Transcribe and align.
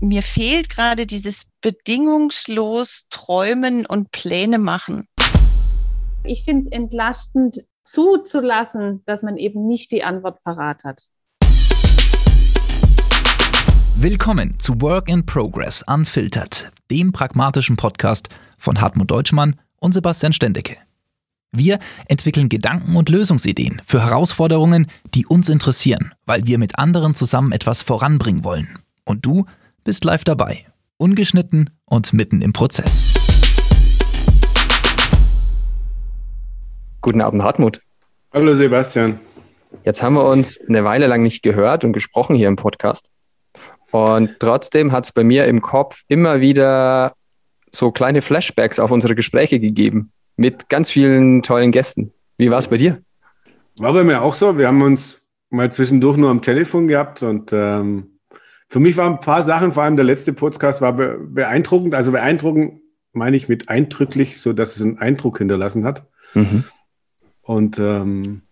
mir 0.00 0.22
fehlt 0.22 0.70
gerade 0.70 1.06
dieses 1.06 1.44
bedingungslos 1.60 3.06
Träumen 3.10 3.84
und 3.84 4.10
Pläne 4.12 4.58
machen. 4.58 5.06
Ich 6.24 6.44
finde 6.44 6.62
es 6.62 6.66
entlastend 6.72 7.64
zuzulassen, 7.82 9.02
dass 9.06 9.22
man 9.22 9.36
eben 9.36 9.66
nicht 9.66 9.92
die 9.92 10.02
Antwort 10.02 10.42
parat 10.42 10.84
hat. 10.84 11.02
Willkommen 14.00 14.58
zu 14.58 14.80
Work 14.80 15.08
in 15.08 15.26
Progress 15.26 15.84
Unfiltered, 15.86 16.70
dem 16.90 17.12
pragmatischen 17.12 17.76
Podcast 17.76 18.30
von 18.56 18.80
Hartmut 18.80 19.10
Deutschmann 19.10 19.60
und 19.78 19.92
Sebastian 19.92 20.32
Stendecke. 20.32 20.78
Wir 21.52 21.78
entwickeln 22.06 22.48
Gedanken 22.48 22.96
und 22.96 23.08
Lösungsideen 23.08 23.82
für 23.84 24.02
Herausforderungen, 24.02 24.86
die 25.14 25.26
uns 25.26 25.48
interessieren, 25.48 26.14
weil 26.24 26.46
wir 26.46 26.58
mit 26.58 26.78
anderen 26.78 27.14
zusammen 27.14 27.52
etwas 27.52 27.82
voranbringen 27.82 28.44
wollen. 28.44 28.78
Und 29.04 29.26
du 29.26 29.44
bist 29.84 30.04
live 30.04 30.24
dabei, 30.24 30.66
ungeschnitten 30.96 31.70
und 31.84 32.12
mitten 32.12 32.42
im 32.42 32.52
Prozess. 32.52 33.06
Guten 37.00 37.20
Abend, 37.20 37.42
Hartmut. 37.42 37.80
Hallo 38.32 38.54
Sebastian. 38.54 39.18
Jetzt 39.84 40.02
haben 40.02 40.14
wir 40.14 40.24
uns 40.24 40.60
eine 40.68 40.84
Weile 40.84 41.06
lang 41.06 41.22
nicht 41.22 41.42
gehört 41.42 41.84
und 41.84 41.92
gesprochen 41.92 42.36
hier 42.36 42.48
im 42.48 42.56
Podcast. 42.56 43.10
Und 43.90 44.36
trotzdem 44.38 44.92
hat 44.92 45.04
es 45.04 45.12
bei 45.12 45.24
mir 45.24 45.46
im 45.46 45.62
Kopf 45.62 46.02
immer 46.08 46.40
wieder 46.40 47.14
so 47.70 47.90
kleine 47.90 48.20
Flashbacks 48.20 48.78
auf 48.78 48.90
unsere 48.90 49.14
Gespräche 49.14 49.60
gegeben 49.60 50.12
mit 50.36 50.68
ganz 50.68 50.90
vielen 50.90 51.42
tollen 51.42 51.72
Gästen. 51.72 52.12
Wie 52.36 52.50
war 52.50 52.58
es 52.58 52.68
bei 52.68 52.76
dir? 52.76 53.02
War 53.78 53.92
bei 53.92 54.04
mir 54.04 54.22
auch 54.22 54.34
so. 54.34 54.58
Wir 54.58 54.68
haben 54.68 54.82
uns 54.82 55.22
mal 55.50 55.70
zwischendurch 55.72 56.16
nur 56.16 56.30
am 56.30 56.42
Telefon 56.42 56.88
gehabt 56.88 57.22
und 57.22 57.52
ähm, 57.52 58.09
für 58.70 58.78
mich 58.78 58.96
waren 58.96 59.14
ein 59.14 59.20
paar 59.20 59.42
Sachen, 59.42 59.72
vor 59.72 59.82
allem 59.82 59.96
der 59.96 60.04
letzte 60.04 60.32
Podcast 60.32 60.80
war 60.80 60.92
beeindruckend. 60.92 61.92
Also 61.92 62.12
beeindruckend 62.12 62.80
meine 63.12 63.36
ich 63.36 63.48
mit 63.48 63.68
eindrücklich, 63.68 64.40
so 64.40 64.52
dass 64.52 64.76
es 64.76 64.82
einen 64.82 64.98
Eindruck 64.98 65.38
hinterlassen 65.38 65.84
hat. 65.84 66.06
Mhm. 66.34 66.62
Und 67.42 67.80
ähm, 67.80 68.42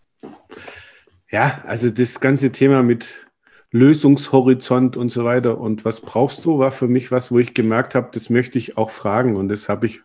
ja, 1.31 1.61
also 1.65 1.89
das 1.91 2.19
ganze 2.19 2.51
Thema 2.51 2.83
mit 2.83 3.29
Lösungshorizont 3.71 4.97
und 4.97 5.11
so 5.11 5.25
weiter 5.25 5.59
und 5.59 5.85
was 5.85 6.01
brauchst 6.01 6.45
du, 6.45 6.59
war 6.59 6.73
für 6.73 6.89
mich 6.89 7.13
was, 7.13 7.31
wo 7.31 7.39
ich 7.39 7.55
gemerkt 7.55 7.95
habe, 7.95 8.09
das 8.13 8.29
möchte 8.29 8.59
ich 8.59 8.77
auch 8.77 8.91
fragen 8.91 9.37
und 9.37 9.49
das 9.49 9.69
habe 9.69 9.87
ich 9.87 10.01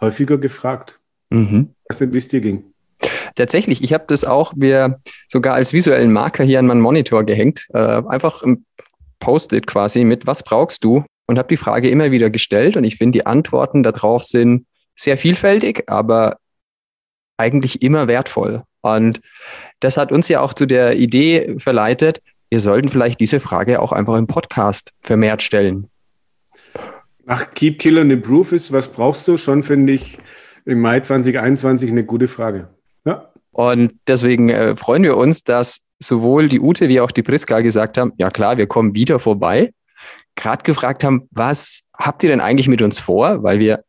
häufiger 0.00 0.36
gefragt. 0.36 0.98
Mhm. 1.30 1.74
Was 1.88 1.98
denn, 1.98 2.12
wie 2.12 2.18
es 2.18 2.26
dir 2.26 2.40
ging? 2.40 2.64
Tatsächlich, 3.36 3.84
ich 3.84 3.92
habe 3.92 4.04
das 4.08 4.24
auch 4.24 4.54
mir 4.54 5.00
sogar 5.28 5.54
als 5.54 5.72
visuellen 5.72 6.12
Marker 6.12 6.42
hier 6.42 6.58
an 6.58 6.66
meinen 6.66 6.80
Monitor 6.80 7.24
gehängt. 7.24 7.68
Äh, 7.72 7.78
einfach 7.78 8.42
im 8.42 8.64
Post-it 9.24 9.66
quasi 9.66 10.04
mit, 10.04 10.26
was 10.26 10.42
brauchst 10.42 10.84
du? 10.84 11.04
Und 11.26 11.38
habe 11.38 11.48
die 11.48 11.56
Frage 11.56 11.88
immer 11.88 12.10
wieder 12.10 12.28
gestellt 12.28 12.76
und 12.76 12.84
ich 12.84 12.96
finde, 12.96 13.18
die 13.18 13.26
Antworten 13.26 13.82
darauf 13.82 14.24
sind 14.24 14.66
sehr 14.94 15.16
vielfältig, 15.16 15.84
aber 15.86 16.36
eigentlich 17.38 17.80
immer 17.80 18.06
wertvoll. 18.08 18.62
Und 18.82 19.20
das 19.80 19.96
hat 19.96 20.12
uns 20.12 20.28
ja 20.28 20.40
auch 20.40 20.52
zu 20.52 20.66
der 20.66 20.96
Idee 20.96 21.56
verleitet, 21.58 22.20
wir 22.50 22.60
sollten 22.60 22.88
vielleicht 22.88 23.18
diese 23.18 23.40
Frage 23.40 23.80
auch 23.80 23.90
einfach 23.90 24.16
im 24.16 24.26
Podcast 24.26 24.92
vermehrt 25.00 25.42
stellen. 25.42 25.88
Nach 27.24 27.50
Keep, 27.52 27.80
Kill 27.80 27.98
and 27.98 28.12
Improve 28.12 28.54
ist, 28.54 28.70
was 28.70 28.88
brauchst 28.88 29.26
du? 29.26 29.38
Schon 29.38 29.62
finde 29.62 29.94
ich 29.94 30.18
im 30.64 30.80
Mai 30.80 31.00
2021 31.00 31.90
eine 31.90 32.04
gute 32.04 32.28
Frage. 32.28 32.68
Ja. 33.04 33.32
Und 33.50 33.94
deswegen 34.06 34.50
äh, 34.50 34.76
freuen 34.76 35.02
wir 35.02 35.16
uns, 35.16 35.42
dass 35.42 35.83
sowohl 35.98 36.48
die 36.48 36.60
Ute 36.60 36.88
wie 36.88 37.00
auch 37.00 37.10
die 37.10 37.22
Priska 37.22 37.60
gesagt 37.60 37.98
haben, 37.98 38.12
ja 38.18 38.28
klar, 38.28 38.56
wir 38.56 38.66
kommen 38.66 38.94
wieder 38.94 39.18
vorbei. 39.18 39.72
Gerade 40.34 40.62
gefragt 40.64 41.04
haben, 41.04 41.28
was 41.30 41.82
habt 41.96 42.22
ihr 42.24 42.30
denn 42.30 42.40
eigentlich 42.40 42.68
mit 42.68 42.82
uns 42.82 42.98
vor? 42.98 43.42
Weil 43.42 43.58
wir, 43.58 43.84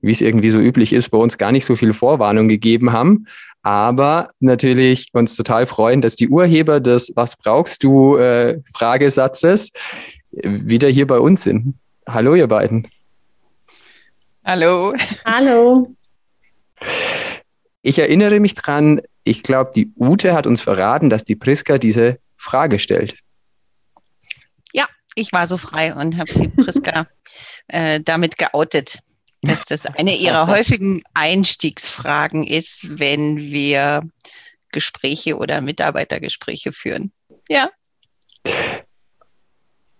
wie 0.00 0.12
es 0.12 0.20
irgendwie 0.20 0.50
so 0.50 0.58
üblich 0.58 0.92
ist, 0.92 1.10
bei 1.10 1.18
uns 1.18 1.36
gar 1.36 1.52
nicht 1.52 1.66
so 1.66 1.76
viel 1.76 1.92
Vorwarnung 1.92 2.48
gegeben 2.48 2.92
haben. 2.92 3.26
Aber 3.62 4.30
natürlich 4.40 5.08
uns 5.12 5.36
total 5.36 5.66
freuen, 5.66 6.00
dass 6.00 6.16
die 6.16 6.28
Urheber 6.28 6.80
des 6.80 7.12
Was 7.14 7.36
brauchst 7.36 7.82
du 7.84 8.16
äh, 8.16 8.60
Fragesatzes 8.72 9.72
wieder 10.32 10.88
hier 10.88 11.06
bei 11.06 11.18
uns 11.18 11.42
sind. 11.42 11.74
Hallo, 12.08 12.34
ihr 12.34 12.46
beiden. 12.46 12.86
Hallo. 14.44 14.94
Hallo. 15.24 15.94
Ich 17.82 17.98
erinnere 17.98 18.40
mich 18.40 18.54
dran, 18.54 19.00
ich 19.24 19.42
glaube, 19.42 19.72
die 19.74 19.90
Ute 19.96 20.34
hat 20.34 20.46
uns 20.46 20.60
verraten, 20.60 21.10
dass 21.10 21.24
die 21.24 21.36
Priska 21.36 21.78
diese 21.78 22.18
Frage 22.36 22.78
stellt. 22.78 23.16
Ja, 24.72 24.86
ich 25.14 25.32
war 25.32 25.46
so 25.46 25.56
frei 25.56 25.94
und 25.94 26.18
habe 26.18 26.32
die 26.32 26.48
Priska 26.48 27.06
äh, 27.68 28.00
damit 28.00 28.38
geoutet, 28.38 28.98
dass 29.42 29.64
das 29.64 29.86
eine 29.86 30.16
ihrer 30.16 30.46
häufigen 30.46 31.02
Einstiegsfragen 31.14 32.46
ist, 32.46 32.98
wenn 32.98 33.38
wir 33.38 34.02
Gespräche 34.72 35.36
oder 35.36 35.62
Mitarbeitergespräche 35.62 36.72
führen. 36.72 37.12
Ja. 37.48 37.70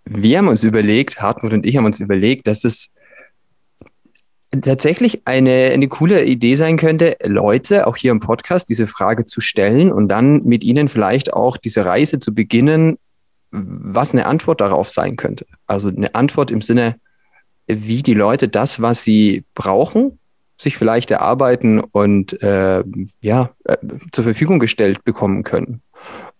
Wir 0.05 0.37
haben 0.37 0.47
uns 0.47 0.63
überlegt, 0.63 1.21
Hartmut 1.21 1.53
und 1.53 1.65
ich 1.65 1.77
haben 1.77 1.85
uns 1.85 1.99
überlegt, 1.99 2.47
dass 2.47 2.63
es 2.63 2.91
tatsächlich 4.59 5.21
eine, 5.25 5.71
eine 5.71 5.87
coole 5.87 6.25
Idee 6.25 6.55
sein 6.55 6.77
könnte, 6.77 7.17
Leute 7.23 7.87
auch 7.87 7.95
hier 7.95 8.11
im 8.11 8.19
Podcast 8.19 8.69
diese 8.69 8.85
Frage 8.85 9.23
zu 9.23 9.39
stellen 9.39 9.91
und 9.91 10.09
dann 10.09 10.43
mit 10.43 10.63
ihnen 10.63 10.89
vielleicht 10.89 11.33
auch 11.33 11.57
diese 11.57 11.85
Reise 11.85 12.19
zu 12.19 12.33
beginnen, 12.33 12.97
was 13.51 14.13
eine 14.13 14.25
Antwort 14.25 14.61
darauf 14.61 14.89
sein 14.89 15.15
könnte. 15.15 15.45
Also 15.67 15.89
eine 15.89 16.15
Antwort 16.15 16.51
im 16.51 16.61
Sinne, 16.61 16.95
wie 17.67 18.03
die 18.03 18.13
Leute 18.13 18.49
das, 18.49 18.81
was 18.81 19.03
sie 19.03 19.45
brauchen, 19.55 20.19
sich 20.59 20.77
vielleicht 20.77 21.11
erarbeiten 21.11 21.79
und 21.79 22.41
äh, 22.43 22.83
ja, 23.21 23.49
äh, 23.63 23.77
zur 24.11 24.23
Verfügung 24.23 24.59
gestellt 24.59 25.03
bekommen 25.03 25.43
können. 25.43 25.81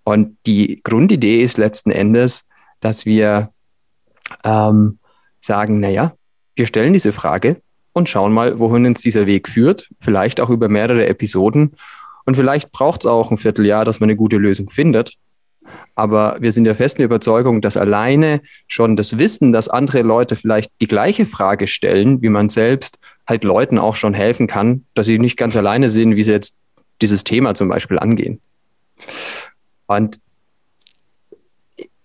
Und 0.04 0.38
die 0.46 0.82
Grundidee 0.84 1.42
ist 1.42 1.58
letzten 1.58 1.92
Endes, 1.92 2.46
dass 2.80 3.06
wir 3.06 3.52
ähm, 4.44 5.00
sagen, 5.40 5.80
naja, 5.80 6.14
wir 6.56 6.66
stellen 6.66 6.94
diese 6.94 7.12
Frage, 7.12 7.62
und 7.94 8.10
schauen 8.10 8.34
mal, 8.34 8.60
wohin 8.60 8.86
uns 8.86 9.02
dieser 9.02 9.26
Weg 9.26 9.50
führt. 9.50 9.90
Vielleicht 10.00 10.40
auch 10.40 10.50
über 10.50 10.70
mehrere 10.70 11.08
Episoden. 11.08 11.76
Und 12.26 12.36
vielleicht 12.36 12.72
braucht 12.72 13.02
es 13.02 13.06
auch 13.08 13.32
ein 13.32 13.38
Vierteljahr, 13.38 13.86
dass 13.86 14.00
man 14.00 14.10
eine 14.10 14.18
gute 14.18 14.38
Lösung 14.38 14.70
findet. 14.70 15.16
Aber 15.96 16.38
wir 16.40 16.52
sind 16.52 16.64
der 16.64 16.76
festen 16.76 17.02
Überzeugung, 17.02 17.62
dass 17.62 17.78
alleine 17.78 18.42
schon 18.68 18.96
das 18.96 19.18
Wissen, 19.18 19.52
dass 19.52 19.70
andere 19.70 20.02
Leute 20.02 20.36
vielleicht 20.36 20.72
die 20.82 20.88
gleiche 20.88 21.26
Frage 21.26 21.68
stellen, 21.68 22.22
wie 22.22 22.30
man 22.30 22.50
selbst, 22.50 23.00
halt 23.28 23.44
Leuten 23.44 23.78
auch 23.78 23.96
schon 23.96 24.14
helfen 24.14 24.48
kann, 24.48 24.86
dass 24.94 25.06
sie 25.06 25.20
nicht 25.20 25.38
ganz 25.38 25.56
alleine 25.56 25.90
sind, 25.90 26.16
wie 26.16 26.24
sie 26.24 26.32
jetzt 26.32 26.56
dieses 27.02 27.24
Thema 27.24 27.56
zum 27.56 27.70
Beispiel 27.70 28.00
angehen. 28.00 28.40
Und 29.88 30.20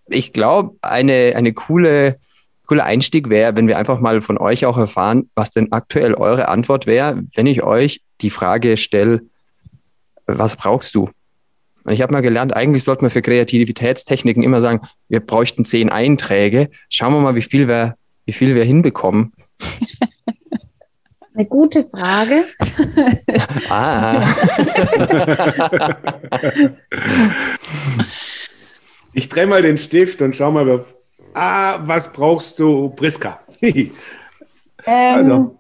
ich 0.08 0.32
glaube, 0.32 0.76
eine, 0.82 1.34
eine 1.36 1.52
coole 1.52 2.18
cooler 2.66 2.84
Einstieg 2.84 3.28
wäre, 3.28 3.56
wenn 3.56 3.68
wir 3.68 3.78
einfach 3.78 4.00
mal 4.00 4.20
von 4.22 4.38
euch 4.38 4.66
auch 4.66 4.78
erfahren, 4.78 5.30
was 5.34 5.50
denn 5.50 5.72
aktuell 5.72 6.14
eure 6.14 6.48
Antwort 6.48 6.86
wäre, 6.86 7.22
wenn 7.34 7.46
ich 7.46 7.62
euch 7.62 8.02
die 8.20 8.30
Frage 8.30 8.76
stelle, 8.76 9.22
was 10.26 10.56
brauchst 10.56 10.94
du? 10.94 11.10
Und 11.84 11.92
ich 11.92 12.02
habe 12.02 12.12
mal 12.12 12.20
gelernt, 12.20 12.54
eigentlich 12.54 12.82
sollte 12.82 13.02
man 13.02 13.10
für 13.10 13.22
Kreativitätstechniken 13.22 14.42
immer 14.42 14.60
sagen, 14.60 14.80
wir 15.08 15.20
bräuchten 15.20 15.64
zehn 15.64 15.88
Einträge. 15.88 16.68
Schauen 16.90 17.12
wir 17.12 17.20
mal, 17.20 17.36
wie 17.36 17.42
viel 17.42 17.68
wir, 17.68 17.94
wie 18.24 18.32
viel 18.32 18.56
wir 18.56 18.64
hinbekommen. 18.64 19.32
Eine 21.34 21.46
gute 21.46 21.86
Frage. 21.88 22.44
ah. 23.68 24.34
ich 29.12 29.28
drehe 29.28 29.46
mal 29.46 29.62
den 29.62 29.78
Stift 29.78 30.22
und 30.22 30.34
schau 30.34 30.50
mal, 30.50 30.84
Ah, 31.38 31.80
was 31.86 32.10
brauchst 32.10 32.58
du, 32.58 32.88
Priska? 32.88 33.40
ähm, 33.60 33.92
also. 34.86 35.58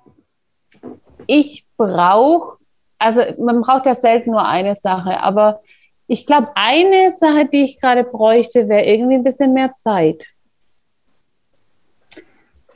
Ich 1.26 1.66
brauche, 1.76 2.56
also 2.98 3.20
man 3.38 3.60
braucht 3.60 3.84
ja 3.84 3.94
selten 3.94 4.30
nur 4.30 4.46
eine 4.46 4.74
Sache, 4.74 5.20
aber 5.20 5.60
ich 6.06 6.24
glaube, 6.24 6.48
eine 6.54 7.10
Sache, 7.10 7.44
die 7.52 7.64
ich 7.64 7.78
gerade 7.78 8.04
bräuchte, 8.04 8.70
wäre 8.70 8.86
irgendwie 8.86 9.16
ein 9.16 9.22
bisschen 9.22 9.52
mehr 9.52 9.74
Zeit. 9.74 10.24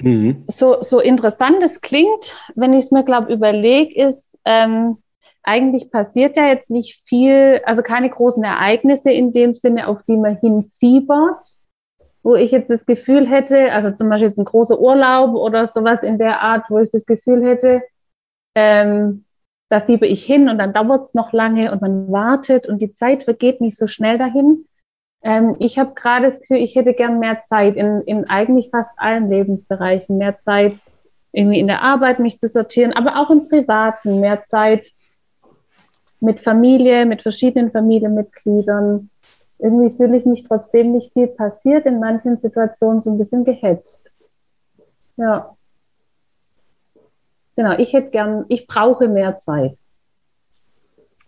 Mhm. 0.00 0.44
So, 0.48 0.82
so 0.82 1.00
interessant 1.00 1.62
es 1.62 1.80
klingt, 1.80 2.36
wenn 2.54 2.74
ich 2.74 2.84
es 2.84 2.90
mir, 2.90 3.02
glaube 3.02 3.32
überlege, 3.32 3.94
ist, 3.94 4.38
ähm, 4.44 4.98
eigentlich 5.42 5.90
passiert 5.90 6.36
ja 6.36 6.48
jetzt 6.48 6.70
nicht 6.70 7.00
viel, 7.06 7.62
also 7.64 7.80
keine 7.80 8.10
großen 8.10 8.44
Ereignisse 8.44 9.10
in 9.10 9.32
dem 9.32 9.54
Sinne, 9.54 9.88
auf 9.88 10.02
die 10.02 10.18
man 10.18 10.36
hinfiebert 10.36 11.59
wo 12.22 12.34
ich 12.34 12.50
jetzt 12.50 12.70
das 12.70 12.86
Gefühl 12.86 13.26
hätte, 13.26 13.72
also 13.72 13.90
zum 13.90 14.08
Beispiel 14.08 14.28
jetzt 14.28 14.38
ein 14.38 14.44
großer 14.44 14.78
Urlaub 14.78 15.34
oder 15.34 15.66
sowas 15.66 16.02
in 16.02 16.18
der 16.18 16.40
Art, 16.40 16.66
wo 16.68 16.78
ich 16.78 16.90
das 16.90 17.06
Gefühl 17.06 17.44
hätte, 17.44 17.82
ähm, 18.54 19.24
da 19.70 19.80
fieber 19.80 20.06
ich 20.06 20.24
hin 20.24 20.48
und 20.48 20.58
dann 20.58 20.72
dauert 20.72 21.04
es 21.04 21.14
noch 21.14 21.32
lange 21.32 21.72
und 21.72 21.80
man 21.80 22.10
wartet 22.10 22.66
und 22.66 22.82
die 22.82 22.92
Zeit 22.92 23.24
vergeht 23.24 23.60
nicht 23.60 23.76
so 23.76 23.86
schnell 23.86 24.18
dahin. 24.18 24.66
Ähm, 25.22 25.56
ich 25.58 25.78
habe 25.78 25.94
gerade 25.94 26.26
das 26.26 26.40
Gefühl, 26.40 26.58
ich 26.58 26.74
hätte 26.74 26.94
gern 26.94 27.18
mehr 27.18 27.44
Zeit 27.44 27.76
in, 27.76 28.02
in 28.02 28.28
eigentlich 28.28 28.70
fast 28.70 28.90
allen 28.96 29.30
Lebensbereichen. 29.30 30.18
Mehr 30.18 30.38
Zeit 30.38 30.74
irgendwie 31.32 31.60
in 31.60 31.66
der 31.66 31.82
Arbeit, 31.82 32.18
mich 32.18 32.38
zu 32.38 32.48
sortieren, 32.48 32.92
aber 32.92 33.20
auch 33.20 33.30
im 33.30 33.48
Privaten. 33.48 34.20
Mehr 34.20 34.44
Zeit 34.44 34.90
mit 36.20 36.40
Familie, 36.40 37.06
mit 37.06 37.22
verschiedenen 37.22 37.70
Familienmitgliedern. 37.70 39.10
Irgendwie 39.62 39.94
fühle 39.94 40.16
ich 40.16 40.24
mich 40.24 40.42
trotzdem 40.44 40.92
nicht 40.92 41.12
viel 41.12 41.26
passiert, 41.26 41.86
in 41.86 42.00
manchen 42.00 42.38
Situationen 42.38 43.02
so 43.02 43.10
ein 43.10 43.18
bisschen 43.18 43.44
gehetzt. 43.44 44.10
Ja. 45.16 45.56
Genau, 47.56 47.76
ich 47.78 47.92
hätte 47.92 48.10
gern, 48.10 48.46
ich 48.48 48.66
brauche 48.66 49.06
mehr 49.06 49.38
Zeit. 49.38 49.76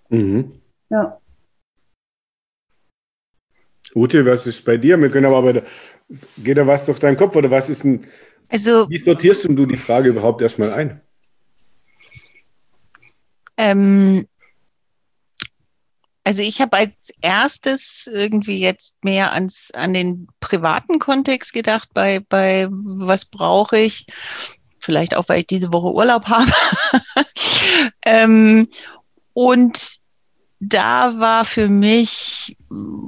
Mhm. 0.09 0.53
Ja. 0.89 1.19
Ute, 3.95 4.25
was 4.25 4.47
ist 4.47 4.65
bei 4.65 4.79
dir? 4.79 4.99
Wir 4.99 5.11
können 5.11 5.27
aber 5.27 5.43
bei 5.43 5.53
der, 5.53 5.63
geht 6.39 6.57
da 6.57 6.67
was 6.67 6.87
durch 6.87 6.99
deinen 6.99 7.19
Kopf 7.19 7.37
oder 7.37 7.51
was 7.51 7.69
ist 7.69 7.85
ein, 7.85 8.07
Also, 8.49 8.89
wie 8.89 8.99
sortierst 8.99 9.45
du 9.45 9.67
die 9.67 9.77
Frage 9.77 10.09
überhaupt 10.09 10.41
erstmal 10.41 10.73
ein? 10.73 11.03
ähm, 13.59 14.27
also 16.25 16.43
ich 16.43 16.61
habe 16.61 16.77
als 16.77 16.93
erstes 17.21 18.09
irgendwie 18.13 18.61
jetzt 18.61 19.03
mehr 19.05 19.33
ans, 19.33 19.71
an 19.73 19.93
den 19.93 20.29
privaten 20.41 20.99
Kontext 20.99 21.53
gedacht, 21.53 21.89
bei, 21.95 22.21
bei 22.21 22.69
was 22.71 23.25
brauche 23.25 23.79
ich, 23.79 24.07
vielleicht 24.79 25.17
auch, 25.17 25.29
weil 25.29 25.41
ich 25.41 25.47
diese 25.47 25.73
Woche 25.73 25.93
Urlaub 25.93 26.27
habe. 26.27 26.53
ähm, 28.05 28.69
und 29.33 29.97
da 30.61 31.19
war 31.19 31.45
für 31.45 31.69
mich, 31.69 32.57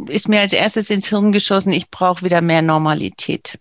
ist 0.09 0.29
mir 0.29 0.41
als 0.41 0.53
erstes 0.53 0.91
ins 0.91 1.09
Hirn 1.09 1.31
geschossen, 1.31 1.73
ich 1.73 1.89
brauche 1.91 2.25
wieder 2.25 2.41
mehr 2.41 2.63
Normalität. 2.63 3.59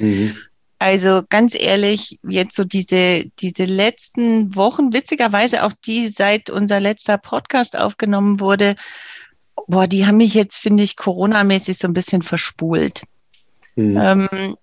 Mhm. 0.00 0.36
Also 0.78 1.22
ganz 1.28 1.56
ehrlich, 1.58 2.18
jetzt 2.22 2.54
so 2.54 2.64
diese, 2.64 3.24
diese 3.40 3.64
letzten 3.64 4.54
Wochen, 4.54 4.92
witzigerweise 4.92 5.64
auch 5.64 5.72
die, 5.72 6.06
seit 6.06 6.50
unser 6.50 6.78
letzter 6.78 7.18
Podcast 7.18 7.76
aufgenommen 7.76 8.38
wurde, 8.38 8.76
boah, 9.66 9.88
die 9.88 10.06
haben 10.06 10.18
mich 10.18 10.34
jetzt, 10.34 10.58
finde 10.58 10.84
ich, 10.84 10.96
Corona-mäßig 10.96 11.78
so 11.78 11.88
ein 11.88 11.94
bisschen 11.94 12.22
verspult. 12.22 13.02
Mhm. 13.74 13.96
Ähm, 13.96 14.56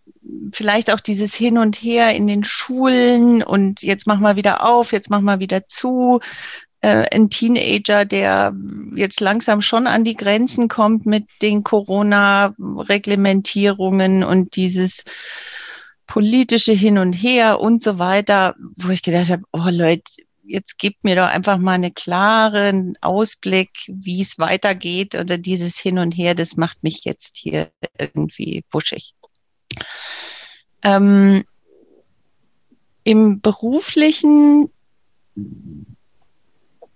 vielleicht 0.53 0.89
auch 0.91 1.01
dieses 1.01 1.35
Hin 1.35 1.57
und 1.57 1.75
Her 1.75 2.15
in 2.15 2.27
den 2.27 2.45
Schulen 2.45 3.43
und 3.43 3.81
jetzt 3.81 4.07
mach 4.07 4.19
mal 4.19 4.37
wieder 4.37 4.65
auf, 4.65 4.93
jetzt 4.93 5.09
mach 5.09 5.21
mal 5.21 5.39
wieder 5.39 5.67
zu. 5.67 6.19
Äh, 6.81 7.05
ein 7.11 7.29
Teenager, 7.29 8.03
der 8.05 8.53
jetzt 8.95 9.19
langsam 9.19 9.61
schon 9.61 9.85
an 9.87 10.03
die 10.03 10.15
Grenzen 10.15 10.67
kommt 10.67 11.05
mit 11.05 11.25
den 11.41 11.63
Corona-Reglementierungen 11.63 14.23
und 14.23 14.55
dieses 14.55 15.03
politische 16.07 16.73
Hin 16.73 16.97
und 16.97 17.13
Her 17.13 17.59
und 17.59 17.83
so 17.83 17.97
weiter, 17.99 18.55
wo 18.75 18.89
ich 18.89 19.01
gedacht 19.01 19.29
habe, 19.29 19.43
oh 19.51 19.69
Leute, 19.69 20.03
jetzt 20.43 20.77
gebt 20.77 21.03
mir 21.03 21.15
doch 21.15 21.27
einfach 21.27 21.57
mal 21.57 21.73
einen 21.73 21.93
klaren 21.93 22.97
Ausblick, 23.01 23.71
wie 23.87 24.21
es 24.21 24.37
weitergeht 24.37 25.15
oder 25.15 25.37
dieses 25.37 25.77
Hin 25.77 25.97
und 25.97 26.11
Her, 26.11 26.35
das 26.35 26.57
macht 26.57 26.83
mich 26.83 27.03
jetzt 27.03 27.37
hier 27.37 27.71
irgendwie 27.97 28.63
wuschig. 28.71 29.15
Ähm, 30.83 31.43
Im 33.03 33.41
beruflichen 33.41 34.69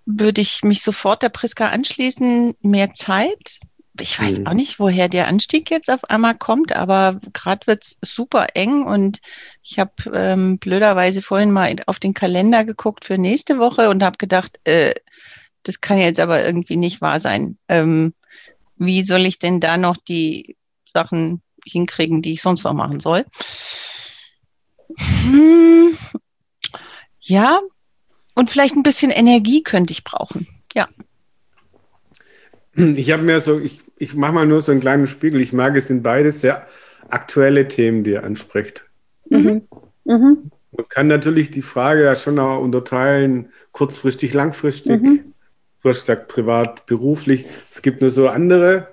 würde 0.06 0.40
ich 0.40 0.62
mich 0.62 0.82
sofort 0.82 1.22
der 1.22 1.28
Priska 1.28 1.68
anschließen, 1.68 2.54
mehr 2.62 2.92
Zeit. 2.92 3.60
Ich 4.00 4.18
weiß 4.18 4.40
Mhm. 4.40 4.46
auch 4.46 4.52
nicht, 4.54 4.78
woher 4.78 5.08
der 5.08 5.28
Anstieg 5.28 5.70
jetzt 5.70 5.90
auf 5.90 6.04
einmal 6.04 6.36
kommt, 6.36 6.72
aber 6.72 7.20
gerade 7.32 7.66
wird 7.66 7.84
es 7.84 7.98
super 8.02 8.48
eng 8.54 8.84
und 8.84 9.20
ich 9.62 9.78
habe 9.78 9.92
ähm, 10.12 10.58
blöderweise 10.58 11.22
vorhin 11.22 11.50
mal 11.52 11.76
auf 11.86 11.98
den 11.98 12.14
Kalender 12.14 12.64
geguckt 12.64 13.04
für 13.04 13.18
nächste 13.18 13.58
Woche 13.58 13.90
und 13.90 14.02
habe 14.02 14.18
gedacht, 14.18 14.58
äh, 14.64 14.94
das 15.62 15.80
kann 15.80 15.98
jetzt 15.98 16.20
aber 16.20 16.44
irgendwie 16.44 16.76
nicht 16.76 17.00
wahr 17.00 17.20
sein. 17.20 17.58
Ähm, 17.68 18.14
wie 18.76 19.02
soll 19.02 19.26
ich 19.26 19.38
denn 19.38 19.60
da 19.60 19.76
noch 19.76 19.96
die 19.96 20.56
Sachen 20.92 21.42
hinkriegen, 21.64 22.22
die 22.22 22.32
ich 22.32 22.42
sonst 22.42 22.64
noch 22.64 22.72
machen 22.72 23.00
soll? 23.00 23.26
Hm, 24.96 25.96
ja, 27.20 27.60
und 28.34 28.50
vielleicht 28.50 28.74
ein 28.74 28.82
bisschen 28.82 29.10
Energie 29.10 29.62
könnte 29.62 29.92
ich 29.92 30.02
brauchen. 30.02 30.46
Ja. 30.74 30.88
Ich 32.74 33.10
habe 33.10 33.22
mir 33.22 33.40
so, 33.40 33.58
ich, 33.58 33.80
ich 34.00 34.14
mache 34.14 34.32
mal 34.32 34.46
nur 34.46 34.62
so 34.62 34.72
einen 34.72 34.80
kleinen 34.80 35.06
Spiegel. 35.06 35.42
Ich 35.42 35.52
mag, 35.52 35.76
es 35.76 35.88
sind 35.88 36.02
beides 36.02 36.40
sehr 36.40 36.66
aktuelle 37.10 37.68
Themen, 37.68 38.02
die 38.02 38.12
ihr 38.12 38.24
anspricht. 38.24 38.86
Mhm. 39.28 39.68
Mhm. 40.04 40.50
Man 40.72 40.88
kann 40.88 41.06
natürlich 41.06 41.50
die 41.50 41.60
Frage 41.60 42.04
ja 42.04 42.16
schon 42.16 42.38
auch 42.38 42.60
unterteilen, 42.60 43.52
kurzfristig, 43.72 44.32
langfristig. 44.32 45.02
Mhm. 45.02 45.34
Du 45.82 45.88
hast 45.90 46.00
gesagt, 46.00 46.28
privat, 46.28 46.86
beruflich. 46.86 47.44
Es 47.70 47.82
gibt 47.82 48.00
nur 48.00 48.10
so 48.10 48.28
andere. 48.28 48.88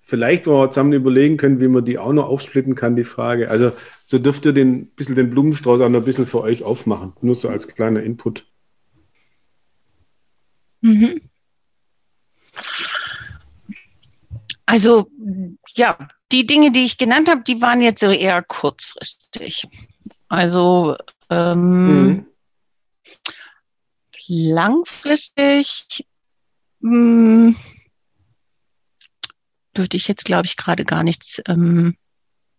Vielleicht, 0.00 0.48
wo 0.48 0.58
wir 0.60 0.70
zusammen 0.70 0.92
überlegen 0.92 1.36
können, 1.36 1.60
wie 1.60 1.68
man 1.68 1.84
die 1.84 1.98
auch 1.98 2.12
noch 2.12 2.26
aufsplitten 2.26 2.74
kann, 2.74 2.96
die 2.96 3.04
Frage. 3.04 3.48
Also, 3.48 3.70
so 4.02 4.18
dürft 4.18 4.44
ihr 4.44 4.52
den 4.52 4.88
bisschen 4.88 5.14
den 5.14 5.30
Blumenstrauß 5.30 5.80
auch 5.80 5.88
noch 5.88 6.00
ein 6.00 6.04
bisschen 6.04 6.26
für 6.26 6.40
euch 6.40 6.64
aufmachen. 6.64 7.12
Nur 7.20 7.36
so 7.36 7.48
als 7.48 7.68
kleiner 7.68 8.02
Input. 8.02 8.44
Mhm. 10.80 11.20
Also 14.72 15.06
ja, 15.74 15.98
die 16.32 16.46
Dinge, 16.46 16.72
die 16.72 16.86
ich 16.86 16.96
genannt 16.96 17.28
habe, 17.28 17.42
die 17.42 17.60
waren 17.60 17.82
jetzt 17.82 18.00
so 18.00 18.10
eher 18.10 18.42
kurzfristig. 18.42 19.66
Also 20.30 20.96
ähm, 21.28 21.86
Mhm. 21.86 22.26
langfristig 24.28 26.06
mh, 26.80 27.54
würde 29.74 29.96
ich 29.98 30.08
jetzt, 30.08 30.24
glaube 30.24 30.46
ich, 30.46 30.56
gerade 30.56 30.86
gar 30.86 31.02
nichts, 31.02 31.42
ähm, 31.48 31.98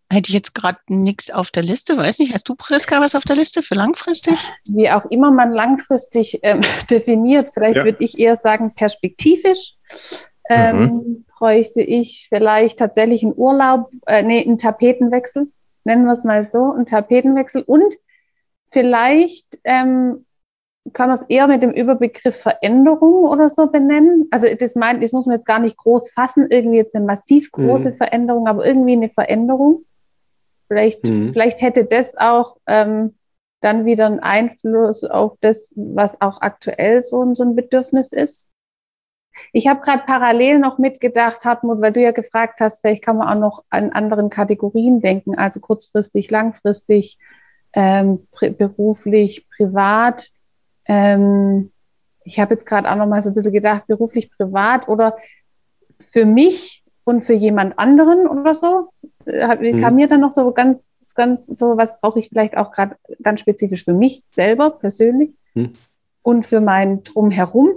hätte 0.08 0.30
ich 0.30 0.36
jetzt 0.36 0.54
gerade 0.54 0.82
nichts 0.90 1.32
auf 1.32 1.50
der 1.50 1.64
Liste. 1.64 1.98
Weiß 1.98 2.20
nicht, 2.20 2.32
hast 2.32 2.48
du, 2.48 2.54
Priska, 2.54 3.02
was 3.02 3.16
auf 3.16 3.24
der 3.24 3.38
Liste 3.38 3.64
für 3.64 3.74
langfristig? 3.74 4.38
Wie 4.66 4.92
auch 4.92 5.06
immer 5.06 5.32
man 5.32 5.52
langfristig 5.52 6.42
ähm, 6.44 6.62
definiert, 6.92 7.50
vielleicht 7.56 7.78
Ja. 7.78 7.86
würde 7.86 8.04
ich 8.04 8.20
eher 8.20 8.36
sagen 8.36 8.76
perspektivisch. 8.76 9.78
Ähm, 10.50 11.26
Bräuchte 11.44 11.82
ich 11.82 12.28
vielleicht 12.30 12.80
tatsächlich 12.80 13.22
einen 13.22 13.34
Urlaub, 13.36 13.90
äh, 14.06 14.24
nee, 14.24 14.46
einen 14.46 14.58
Tapetenwechsel, 14.58 15.52
nennen 15.84 16.06
wir 16.06 16.14
es 16.14 16.24
mal 16.24 16.46
so, 16.46 16.72
einen 16.72 16.86
Tapetenwechsel 16.86 17.64
und 17.64 17.94
vielleicht 18.70 19.60
ähm, 19.66 20.26
kann 20.94 21.10
man 21.10 21.20
es 21.20 21.26
eher 21.28 21.50
mit 21.50 21.62
dem 21.62 21.72
Überbegriff 21.72 22.38
Veränderung 22.38 23.26
oder 23.26 23.50
so 23.50 23.68
benennen. 23.68 24.30
Also 24.32 24.48
das 24.58 24.76
meint, 24.76 25.04
das 25.04 25.12
muss 25.12 25.26
man 25.26 25.36
jetzt 25.36 25.46
gar 25.46 25.60
nicht 25.60 25.76
groß 25.76 26.12
fassen, 26.12 26.48
irgendwie 26.50 26.78
jetzt 26.78 26.96
eine 26.96 27.06
massiv 27.06 27.52
große 27.52 27.90
Mhm. 27.90 27.96
Veränderung, 27.96 28.48
aber 28.48 28.66
irgendwie 28.66 28.94
eine 28.94 29.10
Veränderung. 29.10 29.84
Vielleicht, 30.70 31.04
Mhm. 31.04 31.34
vielleicht 31.34 31.62
hätte 31.62 31.84
das 31.84 32.16
auch 32.16 32.56
ähm, 32.68 33.16
dann 33.60 33.84
wieder 33.84 34.06
einen 34.06 34.22
Einfluss 34.22 35.04
auf 35.04 35.34
das, 35.42 35.74
was 35.76 36.22
auch 36.22 36.40
aktuell 36.40 37.02
so, 37.02 37.36
so 37.36 37.44
ein 37.44 37.58
Bedürfnis 37.58 38.14
ist. 38.14 38.50
Ich 39.52 39.68
habe 39.68 39.82
gerade 39.82 40.04
parallel 40.06 40.60
noch 40.60 40.78
mitgedacht, 40.78 41.44
Hartmut, 41.46 41.82
weil 41.82 41.92
du 41.94 42.02
ja 42.02 42.12
gefragt 42.12 42.60
hast, 42.60 42.82
vielleicht 42.82 43.04
kann 43.04 43.18
man 43.18 43.28
auch 43.28 43.40
noch 43.40 43.64
an 43.70 43.92
anderen 43.92 44.30
Kategorien 44.30 45.02
denken, 45.02 45.36
also 45.36 45.60
kurzfristig, 45.60 46.30
langfristig, 46.32 47.18
ähm, 47.74 48.28
pri 48.32 48.52
beruflich, 48.52 49.48
privat. 49.50 50.30
Ähm, 50.86 51.72
ich 52.24 52.40
habe 52.40 52.54
jetzt 52.54 52.66
gerade 52.66 52.90
auch 52.90 52.96
noch 52.96 53.08
mal 53.08 53.22
so 53.22 53.32
ein 53.32 53.34
bisschen 53.34 53.52
gedacht, 53.54 53.88
beruflich, 53.88 54.32
privat 54.32 54.88
oder 54.88 55.18
für 56.00 56.26
mich 56.26 56.84
und 57.04 57.22
für 57.24 57.34
jemand 57.34 57.78
anderen 57.80 58.28
oder 58.28 58.54
so. 58.54 58.90
Äh, 59.26 59.46
hab- 59.48 59.62
Mhm. 59.62 59.80
Kam 59.82 59.96
mir 59.96 60.08
dann 60.08 60.22
noch 60.22 60.32
so 60.32 60.52
ganz, 60.52 60.86
ganz 61.16 61.48
so, 61.48 61.78
was 61.78 62.00
brauche 62.00 62.20
ich 62.20 62.30
vielleicht 62.30 62.56
auch 62.56 62.72
gerade 62.72 62.96
ganz 63.22 63.40
spezifisch 63.42 63.84
für 63.84 63.94
mich 63.94 64.24
selber 64.30 64.70
persönlich 64.72 65.32
Mhm. 65.54 65.74
und 66.22 66.46
für 66.46 66.62
mein 66.62 67.04
Drumherum. 67.04 67.70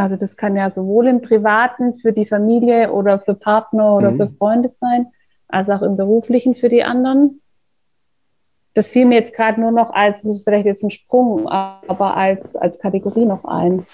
Also 0.00 0.16
das 0.16 0.38
kann 0.38 0.56
ja 0.56 0.70
sowohl 0.70 1.08
im 1.08 1.20
Privaten 1.20 1.92
für 1.92 2.14
die 2.14 2.24
Familie 2.24 2.90
oder 2.90 3.20
für 3.20 3.34
Partner 3.34 3.94
oder 3.94 4.12
Mhm. 4.12 4.16
für 4.16 4.28
Freunde 4.38 4.70
sein, 4.70 5.08
als 5.46 5.68
auch 5.68 5.82
im 5.82 5.98
Beruflichen 5.98 6.54
für 6.54 6.70
die 6.70 6.82
anderen. 6.82 7.42
Das 8.72 8.92
fiel 8.92 9.04
mir 9.04 9.16
jetzt 9.16 9.34
gerade 9.34 9.60
nur 9.60 9.72
noch 9.72 9.90
als, 9.92 10.22
das 10.22 10.38
ist 10.38 10.44
vielleicht 10.44 10.64
jetzt 10.64 10.82
ein 10.82 10.90
Sprung, 10.90 11.46
aber 11.48 12.16
als, 12.16 12.56
als 12.56 12.78
Kategorie 12.78 13.26
noch 13.26 13.44
ein. 13.44 13.84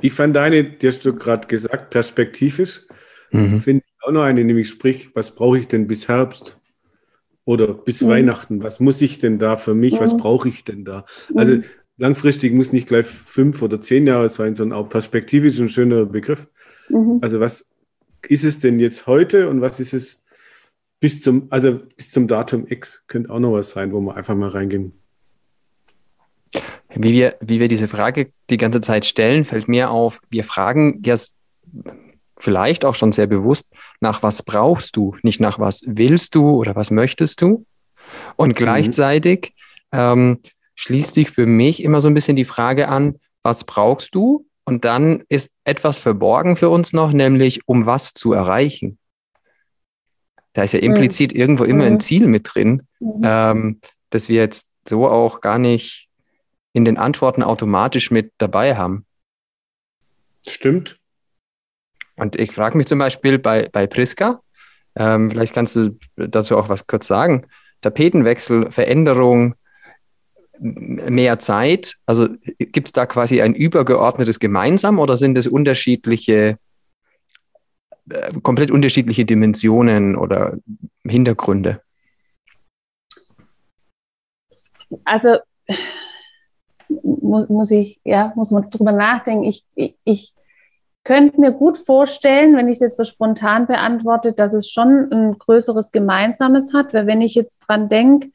Ich 0.00 0.14
fand 0.14 0.34
deine, 0.34 0.64
die 0.64 0.88
hast 0.88 1.04
du 1.04 1.14
gerade 1.14 1.46
gesagt, 1.46 1.90
perspektivisch, 1.90 2.86
Mhm. 3.30 3.60
finde 3.60 3.84
ich 3.86 4.04
auch 4.04 4.10
noch 4.10 4.22
eine, 4.22 4.42
nämlich 4.44 4.68
sprich, 4.68 5.14
was 5.14 5.30
brauche 5.30 5.58
ich 5.58 5.68
denn 5.68 5.86
bis 5.86 6.08
Herbst 6.08 6.58
oder 7.44 7.72
bis 7.72 8.02
Mhm. 8.02 8.08
Weihnachten? 8.08 8.62
Was 8.64 8.80
muss 8.80 9.00
ich 9.00 9.20
denn 9.20 9.38
da 9.38 9.56
für 9.56 9.74
mich? 9.74 10.00
Was 10.00 10.14
Mhm. 10.14 10.18
brauche 10.18 10.48
ich 10.48 10.64
denn 10.64 10.84
da? 10.84 11.04
Also 11.36 11.52
Mhm. 11.52 11.64
Langfristig 12.00 12.52
muss 12.54 12.72
nicht 12.72 12.88
gleich 12.88 13.06
fünf 13.06 13.62
oder 13.62 13.80
zehn 13.80 14.06
Jahre 14.06 14.30
sein, 14.30 14.54
sondern 14.54 14.78
auch 14.78 14.88
perspektivisch 14.88 15.60
ein 15.60 15.68
schöner 15.68 16.06
Begriff. 16.06 16.48
Mhm. 16.88 17.18
Also 17.20 17.40
was 17.40 17.66
ist 18.26 18.44
es 18.44 18.58
denn 18.58 18.80
jetzt 18.80 19.06
heute 19.06 19.48
und 19.48 19.60
was 19.60 19.80
ist 19.80 19.92
es 19.92 20.18
bis 20.98 21.22
zum, 21.22 21.46
also 21.50 21.80
bis 21.96 22.10
zum 22.10 22.26
Datum 22.26 22.66
X? 22.68 23.04
Könnte 23.06 23.30
auch 23.30 23.38
noch 23.38 23.52
was 23.52 23.70
sein, 23.70 23.92
wo 23.92 24.00
wir 24.00 24.16
einfach 24.16 24.34
mal 24.34 24.48
reingehen. 24.48 24.92
Wie 26.94 27.12
wir, 27.12 27.36
wie 27.40 27.60
wir 27.60 27.68
diese 27.68 27.86
Frage 27.86 28.32
die 28.48 28.56
ganze 28.56 28.80
Zeit 28.80 29.04
stellen, 29.04 29.44
fällt 29.44 29.68
mir 29.68 29.90
auf, 29.90 30.20
wir 30.30 30.42
fragen 30.42 31.02
jetzt 31.04 31.36
vielleicht 32.36 32.86
auch 32.86 32.94
schon 32.94 33.12
sehr 33.12 33.26
bewusst, 33.26 33.72
nach 34.00 34.22
was 34.22 34.42
brauchst 34.42 34.96
du, 34.96 35.14
nicht 35.22 35.38
nach 35.38 35.58
was 35.58 35.82
willst 35.86 36.34
du 36.34 36.48
oder 36.48 36.74
was 36.74 36.90
möchtest 36.90 37.42
du. 37.42 37.66
Und 38.36 38.48
mhm. 38.48 38.54
gleichzeitig 38.54 39.54
ähm, 39.92 40.38
schließt 40.74 41.14
sich 41.14 41.30
für 41.30 41.46
mich 41.46 41.82
immer 41.82 42.00
so 42.00 42.08
ein 42.08 42.14
bisschen 42.14 42.36
die 42.36 42.44
Frage 42.44 42.88
an, 42.88 43.18
was 43.42 43.64
brauchst 43.64 44.14
du? 44.14 44.46
Und 44.64 44.84
dann 44.84 45.24
ist 45.28 45.50
etwas 45.64 45.98
verborgen 45.98 46.56
für 46.56 46.68
uns 46.68 46.92
noch, 46.92 47.12
nämlich 47.12 47.66
um 47.66 47.86
was 47.86 48.12
zu 48.12 48.32
erreichen. 48.32 48.98
Da 50.52 50.62
ist 50.62 50.72
ja 50.72 50.78
mhm. 50.78 50.86
implizit 50.86 51.34
mhm. 51.34 51.40
irgendwo 51.40 51.64
immer 51.64 51.84
ein 51.84 51.94
mhm. 51.94 52.00
Ziel 52.00 52.26
mit 52.26 52.48
drin, 52.52 52.82
mhm. 52.98 53.22
ähm, 53.24 53.80
dass 54.10 54.28
wir 54.28 54.36
jetzt 54.36 54.70
so 54.88 55.08
auch 55.08 55.40
gar 55.40 55.58
nicht 55.58 56.08
in 56.72 56.84
den 56.84 56.98
Antworten 56.98 57.42
automatisch 57.42 58.10
mit 58.10 58.32
dabei 58.38 58.76
haben. 58.76 59.04
Stimmt. 60.46 60.98
Und 62.16 62.38
ich 62.38 62.52
frage 62.52 62.76
mich 62.76 62.86
zum 62.86 62.98
Beispiel 62.98 63.38
bei, 63.38 63.68
bei 63.72 63.86
Priska, 63.86 64.42
ähm, 64.96 65.30
vielleicht 65.30 65.54
kannst 65.54 65.76
du 65.76 65.98
dazu 66.16 66.56
auch 66.56 66.68
was 66.68 66.86
kurz 66.86 67.06
sagen. 67.06 67.46
Tapetenwechsel, 67.80 68.70
Veränderung, 68.70 69.54
mehr 70.60 71.38
Zeit? 71.38 71.96
Also 72.06 72.28
gibt 72.58 72.88
es 72.88 72.92
da 72.92 73.06
quasi 73.06 73.40
ein 73.40 73.54
übergeordnetes 73.54 74.38
Gemeinsam 74.38 74.98
oder 74.98 75.16
sind 75.16 75.36
es 75.38 75.46
unterschiedliche, 75.46 76.58
äh, 78.10 78.32
komplett 78.42 78.70
unterschiedliche 78.70 79.24
Dimensionen 79.24 80.16
oder 80.16 80.58
Hintergründe? 81.04 81.80
Also 85.04 85.38
muss, 86.88 87.48
muss 87.48 87.70
ich, 87.70 88.00
ja, 88.04 88.32
muss 88.36 88.50
man 88.50 88.70
drüber 88.70 88.92
nachdenken. 88.92 89.44
Ich, 89.44 89.64
ich, 89.74 89.96
ich 90.04 90.34
könnte 91.04 91.40
mir 91.40 91.52
gut 91.52 91.78
vorstellen, 91.78 92.56
wenn 92.56 92.68
ich 92.68 92.74
es 92.74 92.80
jetzt 92.80 92.96
so 92.96 93.04
spontan 93.04 93.66
beantworte, 93.66 94.32
dass 94.32 94.52
es 94.52 94.70
schon 94.70 95.10
ein 95.10 95.38
größeres 95.38 95.92
Gemeinsames 95.92 96.72
hat, 96.74 96.92
weil 96.92 97.06
wenn 97.06 97.20
ich 97.20 97.34
jetzt 97.34 97.60
dran 97.60 97.88
denke, 97.88 98.30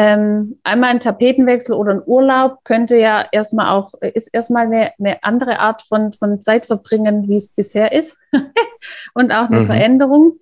ähm, 0.00 0.60
einmal 0.62 0.90
ein 0.90 1.00
Tapetenwechsel 1.00 1.74
oder 1.74 1.90
ein 1.90 2.02
Urlaub 2.06 2.62
könnte 2.62 2.96
ja 2.96 3.26
erstmal 3.32 3.76
auch, 3.76 3.94
ist 4.00 4.28
erstmal 4.32 4.66
eine, 4.66 4.92
eine 4.96 5.24
andere 5.24 5.58
Art 5.58 5.82
von, 5.82 6.12
von 6.12 6.40
Zeitverbringen, 6.40 7.28
wie 7.28 7.36
es 7.36 7.48
bisher 7.48 7.90
ist. 7.90 8.16
und 9.14 9.32
auch 9.32 9.48
eine 9.48 9.62
mhm. 9.62 9.66
Veränderung. 9.66 10.38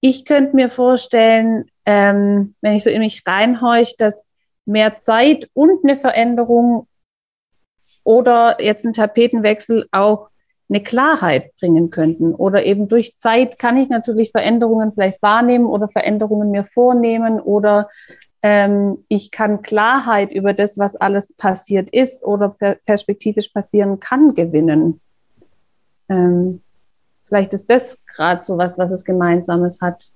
Ich 0.00 0.24
könnte 0.24 0.56
mir 0.56 0.68
vorstellen, 0.70 1.66
ähm, 1.84 2.56
wenn 2.62 2.74
ich 2.74 2.82
so 2.82 2.90
in 2.90 2.98
mich 2.98 3.22
reinhorche, 3.24 3.94
dass 3.96 4.24
mehr 4.64 4.98
Zeit 4.98 5.48
und 5.54 5.84
eine 5.84 5.96
Veränderung 5.96 6.88
oder 8.02 8.60
jetzt 8.60 8.84
ein 8.86 8.92
Tapetenwechsel 8.92 9.86
auch 9.92 10.30
eine 10.68 10.82
Klarheit 10.82 11.54
bringen 11.60 11.90
könnten. 11.90 12.34
Oder 12.34 12.66
eben 12.66 12.88
durch 12.88 13.16
Zeit 13.18 13.60
kann 13.60 13.76
ich 13.76 13.88
natürlich 13.88 14.32
Veränderungen 14.32 14.92
vielleicht 14.92 15.22
wahrnehmen 15.22 15.66
oder 15.66 15.88
Veränderungen 15.88 16.50
mir 16.50 16.64
vornehmen 16.64 17.38
oder 17.38 17.88
ähm, 18.48 19.04
ich 19.08 19.32
kann 19.32 19.62
Klarheit 19.62 20.30
über 20.30 20.52
das, 20.52 20.78
was 20.78 20.94
alles 20.94 21.32
passiert 21.32 21.90
ist 21.90 22.24
oder 22.24 22.50
per 22.50 22.76
perspektivisch 22.76 23.48
passieren 23.48 23.98
kann, 23.98 24.34
gewinnen. 24.34 25.00
Ähm, 26.08 26.62
vielleicht 27.24 27.52
ist 27.54 27.68
das 27.68 28.00
gerade 28.06 28.44
so 28.44 28.56
was, 28.56 28.78
was 28.78 28.92
es 28.92 29.04
Gemeinsames 29.04 29.80
hat. 29.80 30.12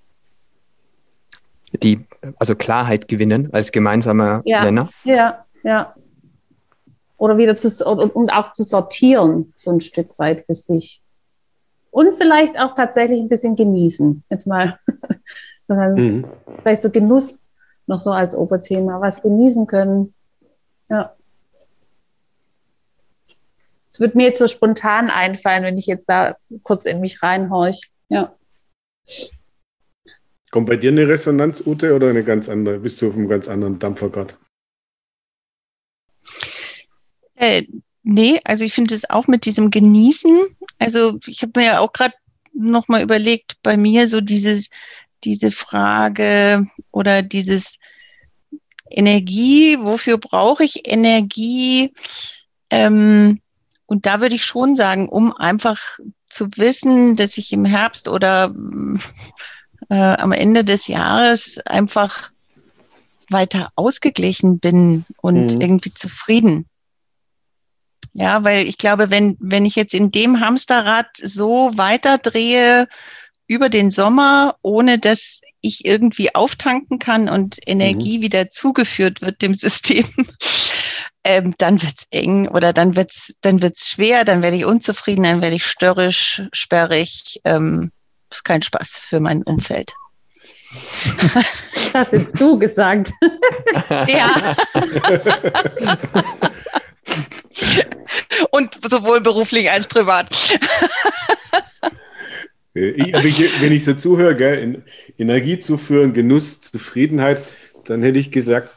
Die, 1.83 2.07
also 2.39 2.55
Klarheit 2.55 3.09
gewinnen 3.09 3.53
als 3.53 3.73
gemeinsamer 3.73 4.43
ja, 4.45 4.63
Nenner? 4.63 4.91
Ja, 5.03 5.45
ja. 5.65 5.97
Oder 7.17 7.37
wieder 7.37 7.57
zu, 7.57 7.69
und, 7.85 8.15
und 8.15 8.31
auch 8.31 8.53
zu 8.53 8.63
sortieren, 8.63 9.53
so 9.57 9.73
ein 9.73 9.81
Stück 9.81 10.17
weit 10.21 10.47
für 10.47 10.55
sich. 10.55 11.03
Und 11.91 12.15
vielleicht 12.15 12.57
auch 12.61 12.77
tatsächlich 12.77 13.19
ein 13.19 13.29
bisschen 13.29 13.57
genießen. 13.57 14.23
Jetzt 14.31 14.47
mal, 14.47 14.79
sondern 15.65 15.95
mhm. 15.95 16.25
vielleicht 16.63 16.83
so 16.83 16.91
Genuss 16.91 17.45
noch 17.91 18.01
so 18.01 18.13
als 18.13 18.35
Oberthema, 18.35 19.01
was 19.01 19.21
genießen 19.21 19.67
können. 19.67 20.15
Ja. 20.89 21.15
Es 23.91 24.01
wird 24.01 24.15
mir 24.15 24.29
jetzt 24.29 24.39
so 24.39 24.47
spontan 24.47 25.11
einfallen, 25.11 25.65
wenn 25.65 25.77
ich 25.77 25.87
jetzt 25.87 26.09
da 26.09 26.37
kurz 26.63 26.87
in 26.87 27.01
mich 27.01 27.23
reinhorche. 27.23 27.89
Ja. 28.09 28.35
Kommt 30.53 30.69
bei 30.69 30.77
dir 30.77 30.93
eine 30.93 31.09
Resonanz, 31.09 31.63
Ute, 31.67 31.95
oder 31.95 32.09
eine 32.09 32.25
ganz 32.25 32.49
andere? 32.49 32.79
Bist 32.79 33.03
du 33.03 33.09
auf 33.09 33.15
einem 33.15 33.29
ganz 33.29 33.49
anderen 33.49 33.79
Dampfer 33.81 34.09
gerade? 34.09 34.35
Äh, 37.35 37.65
nee, 38.05 38.41
also 38.45 38.65
ich 38.65 38.73
finde 38.73 38.95
es 38.95 39.11
auch 39.11 39.27
mit 39.27 39.45
diesem 39.45 39.71
Genießen. 39.71 40.57
Also 40.79 41.19
ich 41.27 41.43
habe 41.43 41.53
mir 41.57 41.67
ja 41.67 41.79
auch 41.81 41.93
gerade 41.93 42.15
nochmal 42.53 43.03
überlegt, 43.03 43.57
bei 43.63 43.77
mir 43.77 44.07
so 44.07 44.21
dieses, 44.21 44.71
diese 45.25 45.51
Frage 45.51 46.67
oder 46.93 47.23
dieses 47.23 47.80
Energie, 48.91 49.79
wofür 49.81 50.19
brauche 50.19 50.65
ich 50.65 50.89
Energie? 50.89 51.93
Ähm, 52.71 53.41
und 53.87 54.07
da 54.07 54.21
würde 54.21 54.35
ich 54.35 54.45
schon 54.45 54.77
sagen, 54.77 55.09
um 55.09 55.37
einfach 55.37 55.81
zu 56.29 56.49
wissen, 56.57 57.17
dass 57.17 57.39
ich 57.39 57.53
im 57.53 57.65
Herbst 57.65 58.09
oder 58.09 58.55
äh, 59.89 59.95
am 59.95 60.33
Ende 60.33 60.65
des 60.65 60.87
Jahres 60.87 61.59
einfach 61.67 62.31
weiter 63.29 63.71
ausgeglichen 63.77 64.59
bin 64.59 65.05
und 65.21 65.55
mhm. 65.55 65.61
irgendwie 65.61 65.95
zufrieden. 65.95 66.67
Ja, 68.13 68.45
weil 68.45 68.67
ich 68.67 68.77
glaube, 68.77 69.11
wenn, 69.11 69.37
wenn 69.41 69.65
ich 69.65 69.77
jetzt 69.77 69.95
in 69.95 70.11
dem 70.11 70.41
Hamsterrad 70.41 71.09
so 71.17 71.71
weiterdrehe, 71.77 72.89
über 73.51 73.69
den 73.69 73.91
Sommer, 73.91 74.57
ohne 74.63 75.01
dass 75.01 75.41
ich 75.61 75.85
irgendwie 75.85 76.35
auftanken 76.35 76.99
kann 76.99 77.29
und 77.29 77.59
Energie 77.67 78.19
mhm. 78.19 78.23
wieder 78.23 78.51
zugeführt 78.51 79.23
wird 79.23 79.43
dem 79.43 79.55
System, 79.55 80.05
ähm, 81.25 81.55
dann 81.59 81.83
wird's 81.83 82.07
eng 82.11 82.49
oder 82.49 82.73
dann 82.73 82.97
wird's 82.97 83.35
dann 83.41 83.63
wird's 83.63 83.91
schwer, 83.91 84.25
dann 84.25 84.43
werde 84.43 84.57
ich 84.57 84.65
unzufrieden, 84.65 85.25
dann 85.25 85.43
werde 85.43 85.57
ich 85.57 85.67
störrisch, 85.67 86.43
sperrig. 86.53 87.41
Ähm, 87.45 87.93
ist 88.31 88.45
kein 88.45 88.63
Spaß 88.63 88.97
für 88.97 89.21
mein 89.21 89.43
Umfeld. 89.43 89.93
Das 91.75 91.95
hast 91.95 92.13
jetzt 92.13 92.41
du 92.41 92.59
gesagt. 92.59 93.13
ja. 94.07 94.57
Und 98.51 98.79
sowohl 98.89 99.21
beruflich 99.21 99.71
als 99.71 99.87
privat. 99.87 100.59
Äh, 102.75 102.91
ich, 102.91 103.41
ich, 103.41 103.63
wenn 103.63 103.73
ich 103.73 103.85
so 103.85 103.95
zuhöre, 103.95 104.37
gell, 104.37 104.83
Energie 105.19 105.59
zuführen, 105.61 106.13
Genuss, 106.13 106.61
Zufriedenheit, 106.61 107.43
dann 107.85 108.03
hätte 108.03 108.19
ich 108.19 108.31
gesagt, 108.31 108.71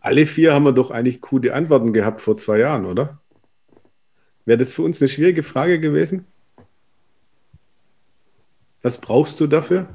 alle 0.00 0.26
vier 0.26 0.54
haben 0.54 0.64
wir 0.64 0.72
doch 0.72 0.90
eigentlich 0.90 1.20
coole 1.20 1.54
Antworten 1.54 1.92
gehabt 1.92 2.20
vor 2.20 2.36
zwei 2.36 2.58
Jahren, 2.58 2.86
oder? 2.86 3.20
Wäre 4.44 4.58
das 4.58 4.72
für 4.72 4.82
uns 4.82 5.00
eine 5.02 5.08
schwierige 5.08 5.42
Frage 5.42 5.80
gewesen? 5.80 6.24
Was 8.82 8.98
brauchst 8.98 9.40
du 9.40 9.46
dafür? 9.46 9.88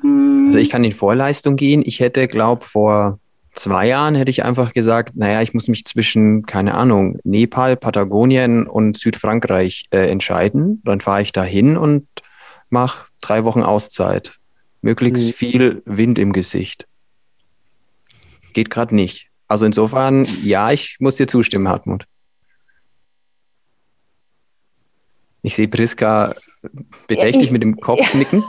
Also 0.00 0.58
ich 0.58 0.70
kann 0.70 0.84
in 0.84 0.92
Vorleistung 0.92 1.56
gehen. 1.56 1.82
Ich 1.84 2.00
hätte, 2.00 2.28
glaube 2.28 2.64
vor 2.64 3.18
zwei 3.54 3.86
Jahren 3.88 4.14
hätte 4.14 4.30
ich 4.30 4.44
einfach 4.44 4.72
gesagt, 4.72 5.16
naja, 5.16 5.42
ich 5.42 5.54
muss 5.54 5.68
mich 5.68 5.84
zwischen, 5.84 6.44
keine 6.44 6.74
Ahnung, 6.74 7.18
Nepal, 7.24 7.76
Patagonien 7.76 8.66
und 8.66 8.96
Südfrankreich 8.96 9.86
äh, 9.90 10.08
entscheiden. 10.08 10.82
Dann 10.84 11.00
fahre 11.00 11.22
ich 11.22 11.32
da 11.32 11.42
hin 11.42 11.76
und 11.76 12.06
mache 12.68 13.06
drei 13.20 13.44
Wochen 13.44 13.62
Auszeit. 13.62 14.38
Möglichst 14.82 15.24
mhm. 15.24 15.32
viel 15.32 15.82
Wind 15.86 16.18
im 16.18 16.32
Gesicht. 16.32 16.86
Geht 18.52 18.70
gerade 18.70 18.94
nicht. 18.94 19.28
Also 19.48 19.66
insofern, 19.66 20.26
ja, 20.42 20.72
ich 20.72 20.96
muss 21.00 21.16
dir 21.16 21.26
zustimmen, 21.26 21.68
Hartmut. 21.68 22.06
Ich 25.42 25.54
sehe 25.54 25.68
Priska 25.68 26.34
bedächtig 27.06 27.42
ja, 27.42 27.46
ich, 27.46 27.50
mit 27.50 27.62
dem 27.62 27.76
Kopf 27.78 28.14
nicken. 28.14 28.42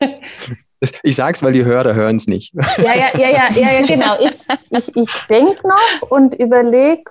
Ich 1.02 1.16
sag's, 1.16 1.42
weil 1.42 1.52
die 1.52 1.64
Hörer 1.64 1.94
hören 1.94 2.16
es 2.16 2.26
nicht. 2.26 2.54
Ja, 2.76 2.94
ja, 2.94 3.18
ja, 3.18 3.30
ja, 3.30 3.48
ja, 3.50 3.80
ja 3.80 3.86
genau. 3.86 4.16
Ich, 4.20 4.34
ich, 4.70 4.96
ich 4.96 5.10
denke 5.28 5.66
noch 5.66 6.10
und 6.10 6.34
überlege, 6.34 7.04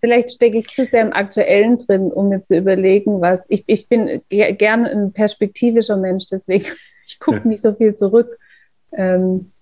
vielleicht 0.00 0.32
stecke 0.32 0.58
ich 0.58 0.66
zu 0.68 0.84
sehr 0.84 1.02
im 1.02 1.12
Aktuellen 1.12 1.78
drin, 1.78 2.12
um 2.12 2.28
mir 2.28 2.42
zu 2.42 2.56
überlegen, 2.56 3.20
was 3.20 3.46
ich, 3.48 3.62
ich 3.68 3.88
bin 3.88 4.20
gern 4.28 4.84
ein 4.84 5.12
perspektivischer 5.12 5.96
Mensch, 5.96 6.26
deswegen 6.26 6.66
ich 7.06 7.20
gucke 7.20 7.46
nicht 7.46 7.62
so 7.62 7.72
viel 7.72 7.94
zurück. 7.94 8.36
Ähm, 8.92 9.52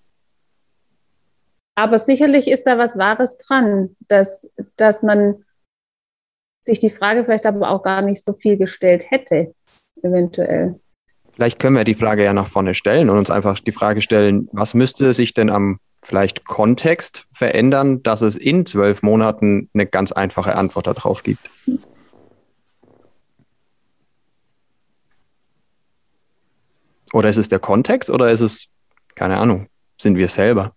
aber 1.74 1.98
sicherlich 1.98 2.48
ist 2.48 2.64
da 2.64 2.78
was 2.78 2.98
Wahres 2.98 3.38
dran, 3.38 3.96
dass, 4.08 4.50
dass 4.76 5.02
man 5.02 5.44
sich 6.60 6.80
die 6.80 6.90
Frage 6.90 7.24
vielleicht 7.24 7.46
aber 7.46 7.70
auch 7.70 7.82
gar 7.82 8.02
nicht 8.02 8.24
so 8.24 8.34
viel 8.34 8.56
gestellt 8.56 9.10
hätte, 9.10 9.54
eventuell. 10.02 10.78
Vielleicht 11.32 11.58
können 11.58 11.76
wir 11.76 11.84
die 11.84 11.94
Frage 11.94 12.24
ja 12.24 12.32
nach 12.32 12.48
vorne 12.48 12.74
stellen 12.74 13.08
und 13.08 13.16
uns 13.16 13.30
einfach 13.30 13.58
die 13.60 13.72
Frage 13.72 14.00
stellen, 14.00 14.48
was 14.52 14.74
müsste 14.74 15.14
sich 15.14 15.32
denn 15.32 15.48
am 15.48 15.78
vielleicht 16.02 16.44
Kontext 16.44 17.26
verändern, 17.32 18.02
dass 18.02 18.20
es 18.20 18.36
in 18.36 18.66
zwölf 18.66 19.02
Monaten 19.02 19.68
eine 19.74 19.86
ganz 19.86 20.12
einfache 20.12 20.54
Antwort 20.54 20.86
darauf 20.86 21.22
gibt? 21.22 21.50
Oder 27.12 27.28
ist 27.28 27.36
es 27.36 27.48
der 27.48 27.58
Kontext 27.58 28.10
oder 28.10 28.30
ist 28.30 28.40
es, 28.40 28.68
keine 29.14 29.38
Ahnung, 29.38 29.66
sind 29.98 30.16
wir 30.16 30.28
selber? 30.28 30.74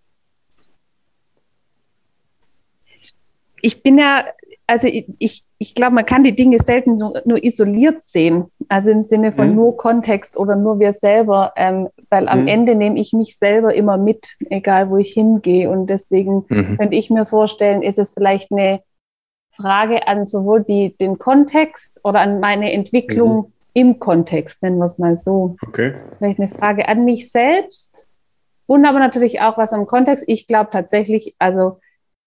Ich 3.62 3.82
bin 3.82 3.98
ja, 3.98 4.26
also 4.68 4.88
ich, 4.88 5.06
ich, 5.20 5.44
ich 5.64 5.76
glaube, 5.76 5.96
man 5.96 6.06
kann 6.06 6.26
die 6.26 6.36
Dinge 6.36 6.60
selten 6.60 6.98
nur, 6.98 7.22
nur, 7.24 7.42
isoliert 7.42 8.04
sehen, 8.04 8.48
also 8.68 8.90
im 8.90 9.02
Sinne 9.02 9.32
von 9.32 9.52
mhm. 9.52 9.56
nur 9.56 9.78
Kontext 9.78 10.36
oder 10.36 10.58
nur 10.58 10.82
wir 10.82 10.92
selber, 10.92 11.54
ähm, 11.56 11.88
weil 12.10 12.28
am 12.28 12.42
mhm. 12.42 12.48
Ende 12.48 12.76
nehme 12.76 13.00
ich 13.00 13.14
mich 13.14 13.38
selber 13.38 13.74
immer 13.74 13.98
mit, 13.98 14.36
egal 14.50 14.90
wo 14.90 14.98
ich 14.98 15.14
hingehe. 15.14 15.70
Und 15.70 15.88
deswegen 15.88 16.44
mhm. 16.50 16.78
könnte 16.78 16.96
ich 16.98 17.10
mir 17.10 17.26
vorstellen, 17.26 17.82
ist 17.82 17.98
es 17.98 18.14
vielleicht 18.14 18.52
eine 18.52 18.82
Frage 19.48 20.06
an 20.06 20.28
sowohl 20.28 20.66
die, 20.66 20.98
den 20.98 21.18
Kontext 21.18 22.02
oder 22.04 22.20
an 22.20 22.42
meine 22.42 22.74
Entwicklung 22.74 23.36
mhm 23.38 23.54
im 23.76 23.98
Kontext, 23.98 24.62
nennen 24.62 24.78
wir 24.78 24.86
es 24.86 25.00
mal 25.00 25.18
so. 25.18 25.56
Okay. 25.68 25.96
Vielleicht 26.20 26.40
eine 26.40 26.50
Frage 26.50 26.88
an 26.88 27.06
mich 27.06 27.32
selbst 27.32 28.08
und 28.68 28.86
aber 28.86 29.00
natürlich 29.00 29.42
auch 29.42 29.58
was 29.58 29.74
am 29.74 29.88
Kontext. 29.88 30.26
Ich 30.28 30.46
glaube 30.46 30.70
tatsächlich, 30.72 31.36
also 31.40 31.80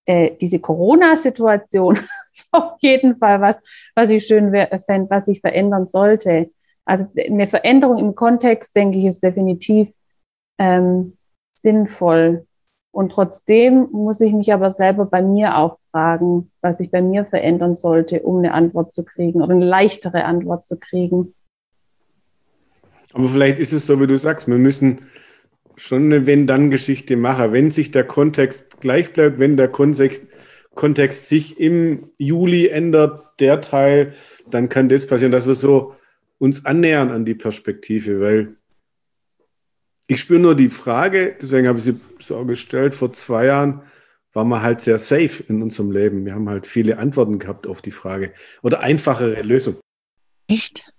äh, 0.07 0.33
diese 0.41 0.59
Corona-Situation 0.59 2.01
ist 2.45 2.49
auf 2.53 2.77
jeden 2.81 3.17
Fall 3.17 3.41
was, 3.41 3.63
was 3.95 4.11
ich 4.11 4.27
schön 4.27 4.51
fände, 4.85 5.11
was 5.11 5.29
ich 5.29 5.41
verändern 5.41 5.87
sollte. 5.87 6.51
Also 6.85 7.07
eine 7.17 7.49
Veränderung 7.49 7.99
im 7.99 8.15
Kontext, 8.15 8.77
denke 8.77 8.99
ich, 8.99 9.07
ist 9.07 9.23
definitiv 9.23 9.93
ähm, 10.59 11.17
sinnvoll. 11.55 12.47
Und 12.93 13.13
trotzdem 13.13 13.89
muss 13.93 14.21
ich 14.21 14.33
mich 14.33 14.53
aber 14.53 14.71
selber 14.71 15.05
bei 15.05 15.21
mir 15.21 15.59
auch 15.59 15.79
fragen, 15.91 16.51
was 16.63 16.81
ich 16.81 16.91
bei 16.91 17.03
mir 17.03 17.27
verändern 17.27 17.75
sollte, 17.75 18.23
um 18.23 18.39
eine 18.39 18.55
Antwort 18.55 18.93
zu 18.93 19.05
kriegen 19.05 19.43
oder 19.43 19.53
eine 19.53 19.67
leichtere 19.67 20.25
Antwort 20.25 20.65
zu 20.65 20.79
kriegen. 20.79 21.35
Aber 23.13 23.29
vielleicht 23.29 23.59
ist 23.59 23.73
es 23.73 23.87
so, 23.87 24.01
wie 24.01 24.07
du 24.07 24.19
sagst, 24.19 24.47
wir 24.47 24.57
müssen 24.57 25.03
schon 25.77 26.05
eine 26.07 26.27
Wenn-Dann-Geschichte 26.27 27.17
machen. 27.17 27.53
Wenn 27.53 27.71
sich 27.71 27.91
der 27.91 28.05
Kontext 28.05 28.81
gleich 28.81 29.13
bleibt, 29.13 29.39
wenn 29.39 29.57
der 29.57 29.69
Kontext, 29.69 30.27
Kontext 30.77 31.29
sich 31.29 31.59
im 31.59 32.11
Juli 32.19 32.69
ändert, 32.69 33.33
der 33.41 33.61
Teil, 33.61 34.15
dann 34.49 34.69
kann 34.69 34.89
das 34.89 35.07
passieren, 35.07 35.33
dass 35.33 35.47
wir 35.47 35.55
so 35.55 35.97
uns 36.39 36.65
annähern 36.65 37.11
an 37.11 37.25
die 37.25 37.35
Perspektive, 37.35 38.21
weil 38.21 38.57
ich 40.07 40.21
spüre 40.21 40.39
nur 40.39 40.55
die 40.55 40.69
Frage, 40.69 41.37
deswegen 41.41 41.67
habe 41.67 41.79
ich 41.81 41.87
sie 41.87 42.01
so 42.21 42.45
gestellt, 42.45 42.95
vor 42.95 43.13
zwei 43.13 43.47
Jahren 43.47 43.83
waren 44.33 44.49
wir 44.49 44.63
halt 44.63 44.83
sehr 44.83 44.99
safe 44.99 45.43
in 45.49 45.63
unserem 45.63 45.91
Leben. 45.91 46.27
Wir 46.27 46.35
haben 46.35 46.49
halt 46.49 46.67
viele 46.67 46.99
Antworten 46.99 47.39
gehabt 47.39 47.67
auf 47.67 47.81
die 47.81 47.91
Frage 47.91 48.35
oder 48.63 48.81
einfachere 48.81 49.41
Lösungen. 49.43 49.81
Echt? 50.47 50.93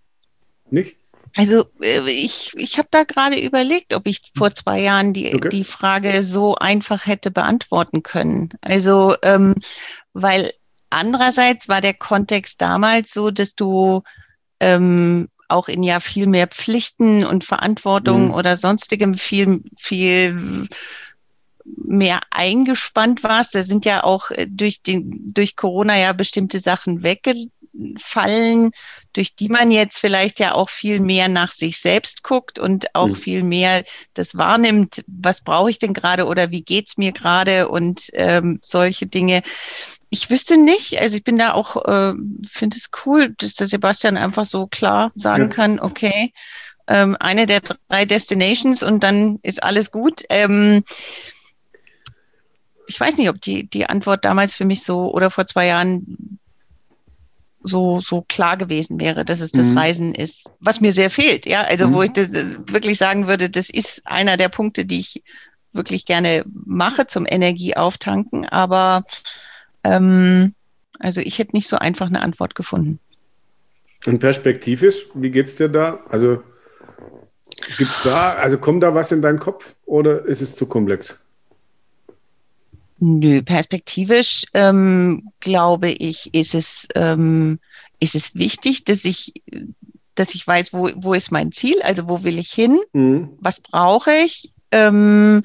Nicht? 0.72 0.97
Also 1.36 1.65
äh, 1.81 2.10
ich, 2.10 2.51
ich 2.55 2.77
habe 2.77 2.88
da 2.91 3.03
gerade 3.03 3.39
überlegt, 3.39 3.93
ob 3.93 4.07
ich 4.07 4.31
vor 4.36 4.53
zwei 4.53 4.81
Jahren 4.81 5.13
die, 5.13 5.34
okay. 5.34 5.50
die 5.50 5.63
Frage 5.63 6.24
so 6.24 6.55
einfach 6.55 7.05
hätte 7.05 7.31
beantworten 7.31 8.03
können. 8.03 8.50
Also, 8.62 9.15
ähm, 9.24 9.55
weil 10.13 10.51
andererseits 10.89 11.67
war 11.67 11.81
der 11.81 11.93
Kontext 11.93 12.62
damals 12.62 13.13
so, 13.13 13.31
dass 13.31 13.55
du 13.55 14.03
ähm, 14.60 15.29
auch 15.50 15.67
in 15.67 15.84
ja 15.84 16.00
viel 16.00 16.27
mehr 16.27 16.48
Pflichten 16.48 17.25
und 17.25 17.43
Verantwortung 17.43 18.25
mhm. 18.25 18.33
oder 18.33 18.55
sonstigem 18.55 19.13
viel, 19.16 19.63
viel 19.77 20.68
mehr 21.75 22.22
eingespannt 22.32 23.24
warst. 23.24 23.56
Da 23.56 23.64
sind 23.64 23.86
ja 23.86 24.03
auch 24.03 24.32
äh, 24.32 24.48
durch, 24.50 24.82
den, 24.82 25.34
durch 25.34 25.56
Corona 25.56 25.98
ja 25.98 26.14
bestimmte 26.14 26.60
Sachen 26.60 27.03
wegge 27.03 27.36
fallen, 28.00 28.72
durch 29.14 29.36
die 29.36 29.50
man 29.50 29.72
jetzt 29.72 30.00
vielleicht 30.00 30.40
ja 30.40 30.53
auch 30.53 30.70
viel 30.70 31.00
mehr 31.00 31.27
nach 31.27 31.51
sich 31.51 31.80
selbst 31.80 32.24
guckt 32.24 32.60
und 32.60 32.96
auch 32.96 33.10
mhm. 33.10 33.16
viel 33.16 33.44
mehr 33.44 33.84
das 34.14 34.36
wahrnimmt, 34.36 35.03
was 35.08 35.42
brauche 35.42 35.70
ich 35.70 35.80
denn 35.80 35.94
gerade 35.94 36.25
oder 36.25 36.51
wie 36.51 36.64
geht's 36.64 36.98
mir 36.98 37.12
gerade 37.12 37.70
und 37.70 38.10
ähm, 38.14 38.60
solche 38.62 39.06
Dinge. 39.06 39.44
Ich 40.10 40.30
wüsste 40.30 40.58
nicht, 40.58 41.00
also 41.00 41.18
ich 41.18 41.24
bin 41.24 41.38
da 41.38 41.53
auch, 41.53 41.75
äh, 41.86 42.14
finde 42.50 42.77
es 42.77 42.90
cool, 43.06 43.36
dass 43.38 43.56
der 43.56 43.68
Sebastian 43.68 44.18
einfach 44.18 44.46
so 44.46 44.68
klar 44.68 45.12
sagen 45.16 45.44
ja. 45.44 45.50
kann, 45.50 45.80
okay, 45.80 46.34
ähm, 46.88 47.18
eine 47.20 47.46
der 47.46 47.62
drei 47.62 48.06
Destinations 48.06 48.82
und 48.82 49.03
dann 49.03 49.40
ist 49.44 49.62
alles 49.64 49.92
gut. 49.92 50.24
Ähm, 50.30 50.84
ich 52.88 53.00
weiß 53.00 53.18
nicht, 53.18 53.30
ob 53.30 53.42
die, 53.42 53.70
die 53.70 53.86
Antwort 53.86 54.26
damals 54.26 54.56
für 54.56 54.66
mich 54.66 54.84
so 54.84 55.14
oder 55.14 55.30
vor 55.30 55.46
zwei 55.46 55.68
Jahren 55.68 56.40
so, 57.62 58.02
so 58.02 58.24
klar 58.28 58.58
gewesen 58.58 59.00
wäre, 59.00 59.26
dass 59.26 59.42
es 59.42 59.52
das 59.52 59.72
mhm. 59.72 59.78
Reisen 59.78 60.16
ist, 60.16 60.50
was 60.60 60.80
mir 60.80 60.94
sehr 60.94 61.10
fehlt. 61.10 61.46
Ja, 61.46 61.64
also 61.64 61.88
mhm. 61.88 61.94
wo 61.94 62.04
ich 62.04 62.14
das, 62.14 62.30
wirklich 62.32 62.98
sagen 62.98 63.28
würde, 63.28 63.50
das 63.50 63.70
ist 63.70 64.08
einer 64.08 64.38
der 64.38 64.50
Punkte, 64.50 64.86
die 64.86 65.00
ich 65.00 65.24
wirklich 65.74 66.06
gerne 66.06 66.46
mache 66.66 67.08
zum 67.08 67.26
Energieauftanken. 67.28 68.48
Aber 68.48 69.06
ähm, 69.84 70.54
also 71.00 71.22
ich 71.22 71.40
hätte 71.40 71.56
nicht 71.56 71.68
so 71.68 71.78
einfach 71.78 72.08
eine 72.08 72.22
Antwort 72.22 72.56
gefunden. 72.56 73.00
Und 74.06 74.20
perspektivisch, 74.20 75.08
wie 75.14 75.32
geht 75.32 75.48
es 75.48 75.56
dir 75.56 75.70
da? 75.70 76.00
Also 76.10 76.42
gibt 77.78 77.92
es 77.92 78.04
da, 78.04 78.34
also 78.34 78.58
kommt 78.58 78.84
da 78.84 78.94
was 78.94 79.12
in 79.12 79.22
deinen 79.22 79.40
Kopf 79.40 79.76
oder 79.86 80.24
ist 80.26 80.42
es 80.42 80.56
zu 80.56 80.68
komplex? 80.68 81.20
Nö, 83.00 83.42
perspektivisch 83.44 84.46
ähm, 84.53 85.29
glaube 85.40 85.90
ich, 85.90 86.33
ist 86.33 86.55
es, 86.55 86.88
ähm, 86.96 87.60
ist 88.00 88.16
es 88.16 88.33
wichtig, 88.33 88.86
dass 88.86 89.05
ich, 89.05 89.33
dass 90.16 90.33
ich 90.33 90.46
weiß, 90.46 90.74
wo, 90.74 90.90
wo 90.96 91.14
ist 91.14 91.31
mein 91.31 91.51
Ziel, 91.51 91.81
also 91.83 92.07
wo 92.07 92.24
will 92.24 92.40
ich 92.40 92.51
hin, 92.51 92.79
mhm. 92.94 93.29
was 93.40 93.60
brauche 93.60 94.12
ich 94.14 94.51
ähm, 94.72 95.44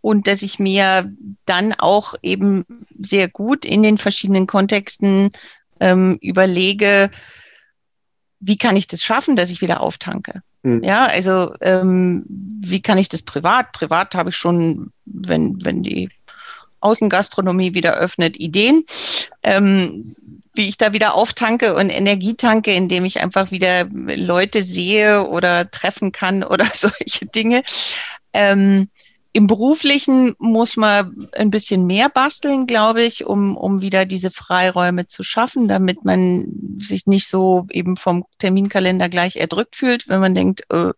und 0.00 0.26
dass 0.26 0.42
ich 0.42 0.58
mir 0.58 1.12
dann 1.46 1.72
auch 1.74 2.14
eben 2.22 2.64
sehr 2.98 3.28
gut 3.28 3.64
in 3.64 3.82
den 3.82 3.98
verschiedenen 3.98 4.46
Kontexten 4.46 5.30
ähm, 5.80 6.18
überlege, 6.20 7.10
wie 8.40 8.56
kann 8.56 8.76
ich 8.76 8.88
das 8.88 9.02
schaffen, 9.02 9.36
dass 9.36 9.50
ich 9.50 9.60
wieder 9.60 9.80
auftanke. 9.80 10.42
Mhm. 10.62 10.82
Ja, 10.82 11.06
also 11.06 11.54
ähm, 11.60 12.24
wie 12.28 12.80
kann 12.80 12.98
ich 12.98 13.08
das 13.08 13.22
privat? 13.22 13.72
Privat 13.72 14.14
habe 14.16 14.30
ich 14.30 14.36
schon, 14.36 14.92
wenn, 15.04 15.64
wenn 15.64 15.82
die 15.82 16.08
Außengastronomie 16.80 17.74
wieder 17.74 17.94
öffnet, 17.94 18.38
Ideen, 18.38 18.84
ähm, 19.42 20.14
wie 20.58 20.68
ich 20.68 20.76
da 20.76 20.92
wieder 20.92 21.14
auftanke 21.14 21.74
und 21.74 21.88
Energie 21.88 22.34
tanke, 22.34 22.72
indem 22.72 23.04
ich 23.04 23.20
einfach 23.20 23.50
wieder 23.50 23.86
Leute 23.90 24.62
sehe 24.62 25.26
oder 25.26 25.70
treffen 25.70 26.12
kann 26.12 26.42
oder 26.44 26.66
solche 26.74 27.26
Dinge. 27.26 27.62
Ähm, 28.32 28.88
Im 29.32 29.46
beruflichen 29.46 30.34
muss 30.38 30.76
man 30.76 31.28
ein 31.32 31.50
bisschen 31.50 31.86
mehr 31.86 32.08
basteln, 32.08 32.66
glaube 32.66 33.02
ich, 33.02 33.24
um, 33.24 33.56
um 33.56 33.82
wieder 33.82 34.04
diese 34.04 34.32
Freiräume 34.32 35.06
zu 35.06 35.22
schaffen, 35.22 35.68
damit 35.68 36.04
man 36.04 36.48
sich 36.80 37.06
nicht 37.06 37.28
so 37.28 37.66
eben 37.70 37.96
vom 37.96 38.24
Terminkalender 38.38 39.08
gleich 39.08 39.36
erdrückt 39.36 39.76
fühlt, 39.76 40.08
wenn 40.08 40.20
man 40.20 40.34
denkt, 40.34 40.64
äh, 40.70 40.92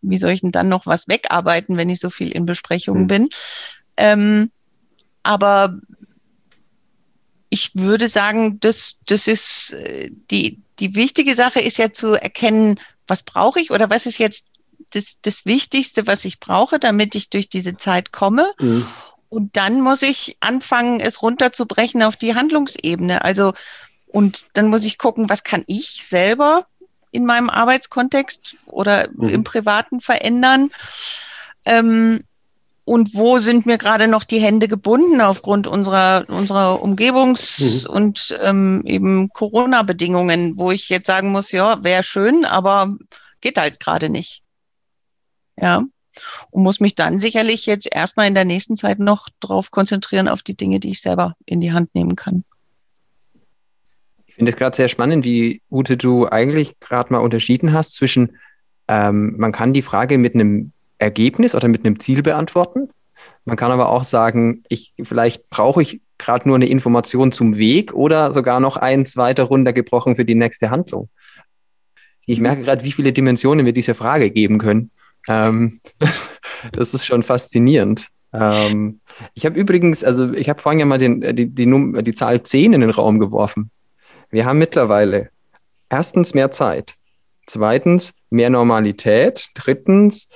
wie 0.00 0.16
soll 0.16 0.30
ich 0.30 0.40
denn 0.40 0.52
dann 0.52 0.70
noch 0.70 0.86
was 0.86 1.06
wegarbeiten, 1.06 1.76
wenn 1.76 1.90
ich 1.90 2.00
so 2.00 2.08
viel 2.08 2.30
in 2.30 2.46
Besprechungen 2.46 3.02
mhm. 3.02 3.08
bin. 3.08 3.28
Ähm, 3.98 4.50
aber 5.22 5.78
ich 7.50 7.74
würde 7.74 8.08
sagen, 8.08 8.60
das, 8.60 9.00
das 9.06 9.26
ist 9.26 9.72
äh, 9.72 10.10
die, 10.30 10.60
die 10.78 10.94
wichtige 10.94 11.34
Sache 11.34 11.60
ist 11.60 11.76
ja 11.76 11.92
zu 11.92 12.14
erkennen, 12.14 12.80
was 13.06 13.22
brauche 13.22 13.60
ich 13.60 13.70
oder 13.70 13.90
was 13.90 14.06
ist 14.06 14.18
jetzt 14.18 14.48
das, 14.92 15.18
das 15.22 15.44
Wichtigste, 15.44 16.06
was 16.06 16.24
ich 16.24 16.40
brauche, 16.40 16.78
damit 16.78 17.14
ich 17.14 17.30
durch 17.30 17.48
diese 17.48 17.76
Zeit 17.76 18.12
komme. 18.12 18.50
Mhm. 18.58 18.86
Und 19.28 19.56
dann 19.56 19.80
muss 19.80 20.02
ich 20.02 20.36
anfangen, 20.40 21.00
es 21.00 21.22
runterzubrechen 21.22 22.02
auf 22.02 22.16
die 22.16 22.34
Handlungsebene. 22.34 23.24
Also, 23.24 23.54
und 24.08 24.46
dann 24.52 24.68
muss 24.68 24.84
ich 24.84 24.98
gucken, 24.98 25.30
was 25.30 25.44
kann 25.44 25.64
ich 25.66 26.06
selber 26.06 26.66
in 27.10 27.24
meinem 27.24 27.48
Arbeitskontext 27.50 28.56
oder 28.66 29.08
mhm. 29.14 29.28
im 29.28 29.44
Privaten 29.44 30.00
verändern. 30.00 30.70
Ähm, 31.64 32.24
und 32.84 33.14
wo 33.14 33.38
sind 33.38 33.64
mir 33.64 33.78
gerade 33.78 34.08
noch 34.08 34.24
die 34.24 34.40
Hände 34.40 34.66
gebunden 34.66 35.20
aufgrund 35.20 35.66
unserer, 35.66 36.24
unserer 36.28 36.82
Umgebungs- 36.82 37.88
mhm. 37.88 37.94
und 37.94 38.38
ähm, 38.42 38.82
eben 38.86 39.28
Corona-Bedingungen, 39.28 40.58
wo 40.58 40.70
ich 40.72 40.88
jetzt 40.88 41.06
sagen 41.06 41.30
muss, 41.30 41.52
ja, 41.52 41.82
wäre 41.84 42.02
schön, 42.02 42.44
aber 42.44 42.96
geht 43.40 43.58
halt 43.58 43.78
gerade 43.78 44.08
nicht. 44.08 44.42
Ja, 45.56 45.84
und 46.50 46.62
muss 46.62 46.80
mich 46.80 46.94
dann 46.94 47.18
sicherlich 47.18 47.66
jetzt 47.66 47.88
erstmal 47.90 48.26
in 48.26 48.34
der 48.34 48.44
nächsten 48.44 48.76
Zeit 48.76 48.98
noch 48.98 49.28
darauf 49.40 49.70
konzentrieren, 49.70 50.28
auf 50.28 50.42
die 50.42 50.56
Dinge, 50.56 50.80
die 50.80 50.90
ich 50.90 51.00
selber 51.00 51.36
in 51.46 51.60
die 51.60 51.72
Hand 51.72 51.94
nehmen 51.94 52.16
kann. 52.16 52.44
Ich 54.26 54.34
finde 54.34 54.50
es 54.50 54.56
gerade 54.56 54.74
sehr 54.74 54.88
spannend, 54.88 55.24
wie 55.24 55.62
Ute 55.70 55.96
du 55.96 56.26
eigentlich 56.26 56.80
gerade 56.80 57.12
mal 57.12 57.18
unterschieden 57.18 57.72
hast 57.72 57.94
zwischen, 57.94 58.38
ähm, 58.88 59.34
man 59.36 59.52
kann 59.52 59.72
die 59.72 59.82
Frage 59.82 60.18
mit 60.18 60.34
einem 60.34 60.72
Ergebnis 61.02 61.54
oder 61.54 61.68
mit 61.68 61.84
einem 61.84 61.98
Ziel 61.98 62.22
beantworten. 62.22 62.88
Man 63.44 63.56
kann 63.56 63.72
aber 63.72 63.88
auch 63.88 64.04
sagen, 64.04 64.62
ich, 64.68 64.94
vielleicht 65.02 65.50
brauche 65.50 65.82
ich 65.82 66.00
gerade 66.18 66.48
nur 66.48 66.56
eine 66.56 66.66
Information 66.66 67.32
zum 67.32 67.56
Weg 67.56 67.92
oder 67.92 68.32
sogar 68.32 68.60
noch 68.60 68.76
eins 68.76 69.16
weiter 69.16 69.44
runtergebrochen 69.44 70.14
für 70.14 70.24
die 70.24 70.34
nächste 70.34 70.70
Handlung. 70.70 71.08
Ich 72.26 72.40
merke 72.40 72.62
gerade, 72.62 72.84
wie 72.84 72.92
viele 72.92 73.12
Dimensionen 73.12 73.66
wir 73.66 73.72
dieser 73.72 73.94
Frage 73.94 74.30
geben 74.30 74.58
können. 74.58 74.90
Ähm, 75.28 75.80
das, 75.98 76.30
das, 76.72 76.94
ist 76.94 77.04
schon 77.04 77.22
faszinierend. 77.22 78.06
Ähm, 78.32 79.00
ich 79.34 79.44
habe 79.44 79.58
übrigens, 79.58 80.04
also 80.04 80.32
ich 80.32 80.48
habe 80.48 80.62
vorhin 80.62 80.78
ja 80.78 80.86
mal 80.86 80.98
den, 80.98 81.20
die, 81.20 81.48
die, 81.48 82.02
die 82.02 82.14
Zahl 82.14 82.42
10 82.42 82.72
in 82.72 82.80
den 82.80 82.90
Raum 82.90 83.18
geworfen. 83.18 83.70
Wir 84.30 84.46
haben 84.46 84.58
mittlerweile 84.58 85.30
erstens 85.90 86.32
mehr 86.32 86.50
Zeit, 86.50 86.94
zweitens 87.46 88.14
mehr 88.30 88.48
Normalität, 88.48 89.48
drittens 89.54 90.28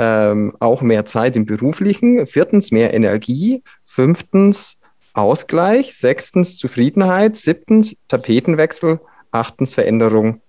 ähm, 0.00 0.56
auch 0.60 0.80
mehr 0.80 1.04
Zeit 1.04 1.36
im 1.36 1.44
beruflichen, 1.44 2.26
viertens 2.26 2.70
mehr 2.70 2.94
Energie, 2.94 3.62
fünftens 3.84 4.80
Ausgleich, 5.12 5.94
sechstens 5.94 6.56
Zufriedenheit, 6.56 7.36
siebtens 7.36 8.00
Tapetenwechsel, 8.08 9.00
achtens 9.30 9.74
Veränderung, 9.74 10.40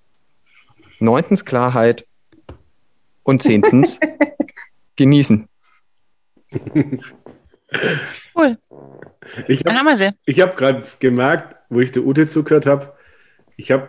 neuntens 0.99 1.43
Klarheit. 1.43 2.07
Und 3.23 3.43
zehntens 3.43 3.99
genießen. 4.95 5.47
Cool. 8.35 8.57
Ich 9.47 9.59
hab, 9.59 9.67
Dann 9.67 9.77
haben 9.77 9.85
wir 9.85 9.95
sie. 9.95 10.09
Ich 10.25 10.41
habe 10.41 10.57
gerade 10.57 10.85
gemerkt, 10.99 11.55
wo 11.69 11.79
ich 11.79 11.93
der 11.93 12.03
Ute 12.03 12.27
zugehört 12.27 12.65
habe, 12.65 12.93
ich 13.55 13.71
habe 13.71 13.87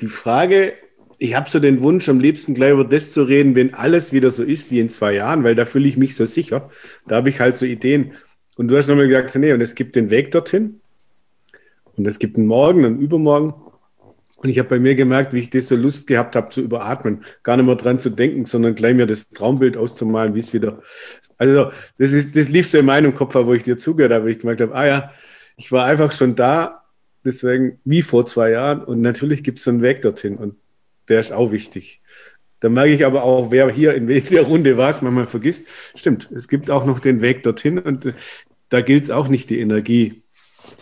die 0.00 0.08
Frage, 0.08 0.74
ich 1.22 1.36
habe 1.36 1.48
so 1.48 1.60
den 1.60 1.82
Wunsch, 1.82 2.08
am 2.08 2.18
liebsten 2.18 2.52
gleich 2.52 2.72
über 2.72 2.84
das 2.84 3.12
zu 3.12 3.22
reden, 3.22 3.54
wenn 3.54 3.74
alles 3.74 4.12
wieder 4.12 4.32
so 4.32 4.42
ist 4.42 4.72
wie 4.72 4.80
in 4.80 4.90
zwei 4.90 5.14
Jahren, 5.14 5.44
weil 5.44 5.54
da 5.54 5.64
fühle 5.64 5.86
ich 5.86 5.96
mich 5.96 6.16
so 6.16 6.26
sicher. 6.26 6.68
Da 7.06 7.16
habe 7.16 7.28
ich 7.28 7.38
halt 7.38 7.56
so 7.56 7.64
Ideen. 7.64 8.14
Und 8.56 8.68
du 8.68 8.76
hast 8.76 8.88
nochmal 8.88 9.06
gesagt, 9.06 9.36
nee, 9.36 9.52
und 9.52 9.60
es 9.60 9.76
gibt 9.76 9.94
den 9.94 10.10
Weg 10.10 10.32
dorthin. 10.32 10.80
Und 11.96 12.06
es 12.08 12.18
gibt 12.18 12.36
einen 12.36 12.46
Morgen 12.46 12.84
und 12.84 13.00
Übermorgen. 13.00 13.54
Und 14.36 14.48
ich 14.48 14.58
habe 14.58 14.68
bei 14.68 14.80
mir 14.80 14.96
gemerkt, 14.96 15.32
wie 15.32 15.38
ich 15.38 15.50
das 15.50 15.68
so 15.68 15.76
Lust 15.76 16.08
gehabt 16.08 16.34
habe 16.34 16.48
zu 16.48 16.60
überatmen, 16.60 17.22
gar 17.44 17.56
nicht 17.56 17.66
mehr 17.66 17.76
dran 17.76 18.00
zu 18.00 18.10
denken, 18.10 18.44
sondern 18.44 18.74
gleich 18.74 18.96
mir 18.96 19.06
das 19.06 19.28
Traumbild 19.28 19.76
auszumalen, 19.76 20.34
wie 20.34 20.40
es 20.40 20.52
wieder. 20.52 20.82
Also 21.38 21.70
das 21.98 22.12
ist, 22.12 22.34
das 22.34 22.48
lief 22.48 22.68
so 22.68 22.78
in 22.78 22.86
meinem 22.86 23.14
Kopf, 23.14 23.36
wo 23.36 23.54
ich 23.54 23.62
dir 23.62 23.78
zugehört 23.78 24.12
habe, 24.12 24.24
wo 24.24 24.28
ich 24.28 24.40
gemerkt 24.40 24.60
habe, 24.60 24.74
ah 24.74 24.86
ja, 24.86 25.12
ich 25.56 25.70
war 25.70 25.84
einfach 25.84 26.10
schon 26.10 26.34
da, 26.34 26.82
deswegen 27.24 27.78
wie 27.84 28.02
vor 28.02 28.26
zwei 28.26 28.50
Jahren. 28.50 28.82
Und 28.82 29.00
natürlich 29.00 29.44
gibt 29.44 29.60
es 29.60 29.64
so 29.66 29.70
einen 29.70 29.82
Weg 29.82 30.02
dorthin 30.02 30.36
und 30.36 30.56
der 31.08 31.20
ist 31.20 31.32
auch 31.32 31.52
wichtig. 31.52 32.00
Da 32.60 32.68
merke 32.68 32.94
ich 32.94 33.04
aber 33.04 33.24
auch, 33.24 33.50
wer 33.50 33.70
hier 33.70 33.94
in 33.94 34.06
welcher 34.06 34.42
Runde 34.42 34.76
was 34.76 35.02
manchmal 35.02 35.26
vergisst. 35.26 35.66
Stimmt, 35.96 36.30
es 36.30 36.46
gibt 36.46 36.70
auch 36.70 36.84
noch 36.84 37.00
den 37.00 37.20
Weg 37.20 37.42
dorthin 37.42 37.78
und 37.78 38.06
äh, 38.06 38.12
da 38.68 38.80
gilt 38.80 39.04
es 39.04 39.10
auch 39.10 39.28
nicht, 39.28 39.50
die 39.50 39.60
Energie 39.60 40.22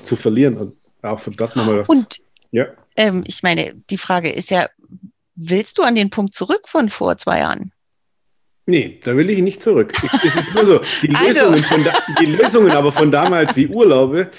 zu 0.02 0.16
verlieren 0.16 0.56
und 0.56 0.76
auch 1.02 1.20
von 1.20 1.32
dort 1.32 1.56
nochmal 1.56 1.78
was. 1.78 1.88
Und 1.88 2.18
ja. 2.50 2.66
ähm, 2.96 3.24
ich 3.26 3.42
meine, 3.42 3.74
die 3.88 3.98
Frage 3.98 4.30
ist 4.30 4.50
ja, 4.50 4.68
willst 5.34 5.78
du 5.78 5.82
an 5.82 5.94
den 5.94 6.10
Punkt 6.10 6.34
zurück 6.34 6.68
von 6.68 6.88
vor 6.88 7.16
zwei 7.16 7.40
Jahren? 7.40 7.72
Nee, 8.66 9.00
da 9.02 9.16
will 9.16 9.30
ich 9.30 9.42
nicht 9.42 9.62
zurück. 9.62 9.92
es 10.24 10.34
ist 10.34 10.54
nur 10.54 10.64
so, 10.64 10.80
die, 11.02 11.10
also. 11.14 11.50
Lösungen 11.50 11.64
von 11.64 11.84
da, 11.84 11.94
die 12.20 12.26
Lösungen 12.26 12.70
aber 12.72 12.92
von 12.92 13.10
damals 13.10 13.56
wie 13.56 13.68
Urlaube 13.68 14.30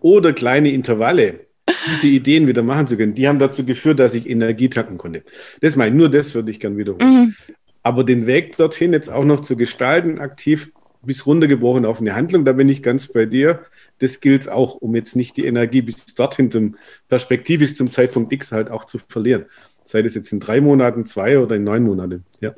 oder 0.00 0.32
kleine 0.32 0.70
Intervalle, 0.70 1.46
diese 1.86 2.08
Ideen 2.08 2.46
wieder 2.46 2.62
machen 2.62 2.86
zu 2.86 2.96
können, 2.96 3.14
die 3.14 3.28
haben 3.28 3.38
dazu 3.38 3.64
geführt, 3.64 3.98
dass 3.98 4.14
ich 4.14 4.28
Energie 4.28 4.68
tanken 4.68 4.98
konnte. 4.98 5.22
Das 5.60 5.76
meine 5.76 5.90
ich, 5.90 5.96
nur 5.96 6.10
das 6.10 6.34
würde 6.34 6.50
ich 6.50 6.60
gerne 6.60 6.76
wiederholen. 6.76 7.26
Mhm. 7.26 7.34
Aber 7.82 8.04
den 8.04 8.26
Weg 8.26 8.56
dorthin 8.56 8.92
jetzt 8.92 9.10
auch 9.10 9.24
noch 9.24 9.40
zu 9.40 9.56
gestalten, 9.56 10.18
aktiv 10.18 10.72
bis 11.02 11.26
runtergebrochen 11.26 11.84
auf 11.84 12.00
eine 12.00 12.14
Handlung, 12.14 12.44
da 12.44 12.52
bin 12.52 12.68
ich 12.68 12.82
ganz 12.82 13.08
bei 13.08 13.26
dir. 13.26 13.60
Das 13.98 14.20
gilt 14.20 14.48
auch, 14.48 14.76
um 14.76 14.94
jetzt 14.94 15.16
nicht 15.16 15.36
die 15.36 15.44
Energie 15.44 15.82
bis 15.82 16.14
dorthin 16.14 16.50
zum 16.50 16.76
perspektivisch 17.08 17.74
zum 17.74 17.92
Zeitpunkt 17.92 18.32
X 18.32 18.52
halt 18.52 18.70
auch 18.70 18.84
zu 18.84 18.98
verlieren. 18.98 19.44
Sei 19.84 20.02
das 20.02 20.14
jetzt 20.14 20.32
in 20.32 20.40
drei 20.40 20.60
Monaten, 20.60 21.04
zwei 21.04 21.38
oder 21.38 21.56
in 21.56 21.64
neun 21.64 21.84
Monaten. 21.84 22.24
Ja. 22.40 22.54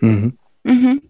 Mhm. 0.00 0.38
Mhm. 0.64 1.02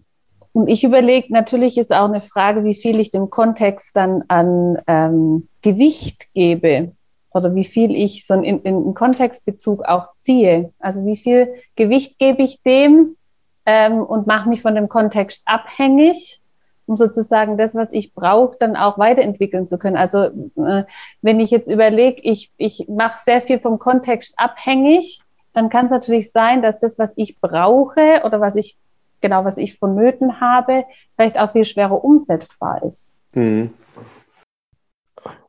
Und 0.51 0.67
ich 0.69 0.83
überlege, 0.83 1.33
natürlich 1.33 1.77
ist 1.77 1.93
auch 1.93 2.07
eine 2.07 2.21
Frage, 2.21 2.63
wie 2.63 2.75
viel 2.75 2.99
ich 2.99 3.11
dem 3.11 3.29
Kontext 3.29 3.95
dann 3.95 4.23
an 4.27 4.77
ähm, 4.87 5.47
Gewicht 5.61 6.33
gebe 6.33 6.91
oder 7.35 7.53
wie 7.53 7.65
viel 7.65 7.93
ich 7.93 8.25
so 8.25 8.33
in, 8.33 8.61
in, 8.61 8.93
Kontextbezug 8.93 9.83
auch 9.83 10.15
ziehe. 10.15 10.71
Also 10.79 11.05
wie 11.05 11.17
viel 11.17 11.53
Gewicht 11.75 12.17
gebe 12.17 12.41
ich 12.41 12.63
dem 12.63 13.17
ähm, 13.65 14.01
und 14.01 14.25
mache 14.25 14.47
mich 14.47 14.61
von 14.61 14.73
dem 14.73 14.87
Kontext 14.87 15.41
abhängig, 15.43 16.39
um 16.85 16.95
sozusagen 16.95 17.57
das, 17.57 17.75
was 17.75 17.89
ich 17.91 18.13
brauche, 18.13 18.55
dann 18.57 18.77
auch 18.77 18.97
weiterentwickeln 18.97 19.67
zu 19.67 19.77
können. 19.77 19.97
Also 19.97 20.29
äh, 20.55 20.85
wenn 21.21 21.41
ich 21.41 21.51
jetzt 21.51 21.67
überlege, 21.67 22.21
ich, 22.23 22.53
ich 22.55 22.85
mache 22.87 23.19
sehr 23.19 23.41
viel 23.41 23.59
vom 23.59 23.79
Kontext 23.79 24.35
abhängig, 24.37 25.19
dann 25.51 25.67
kann 25.67 25.87
es 25.87 25.91
natürlich 25.91 26.31
sein, 26.31 26.61
dass 26.61 26.79
das, 26.79 26.97
was 26.97 27.11
ich 27.17 27.41
brauche 27.41 28.21
oder 28.23 28.39
was 28.39 28.55
ich 28.55 28.77
genau, 29.19 29.43
was 29.43 29.57
ich 29.57 29.77
vonnöten 29.77 30.39
habe, 30.39 30.85
vielleicht 31.17 31.37
auch 31.37 31.51
viel 31.51 31.65
schwerer 31.65 32.01
umsetzbar 32.01 32.81
ist. 32.83 33.11
Mhm 33.33 33.73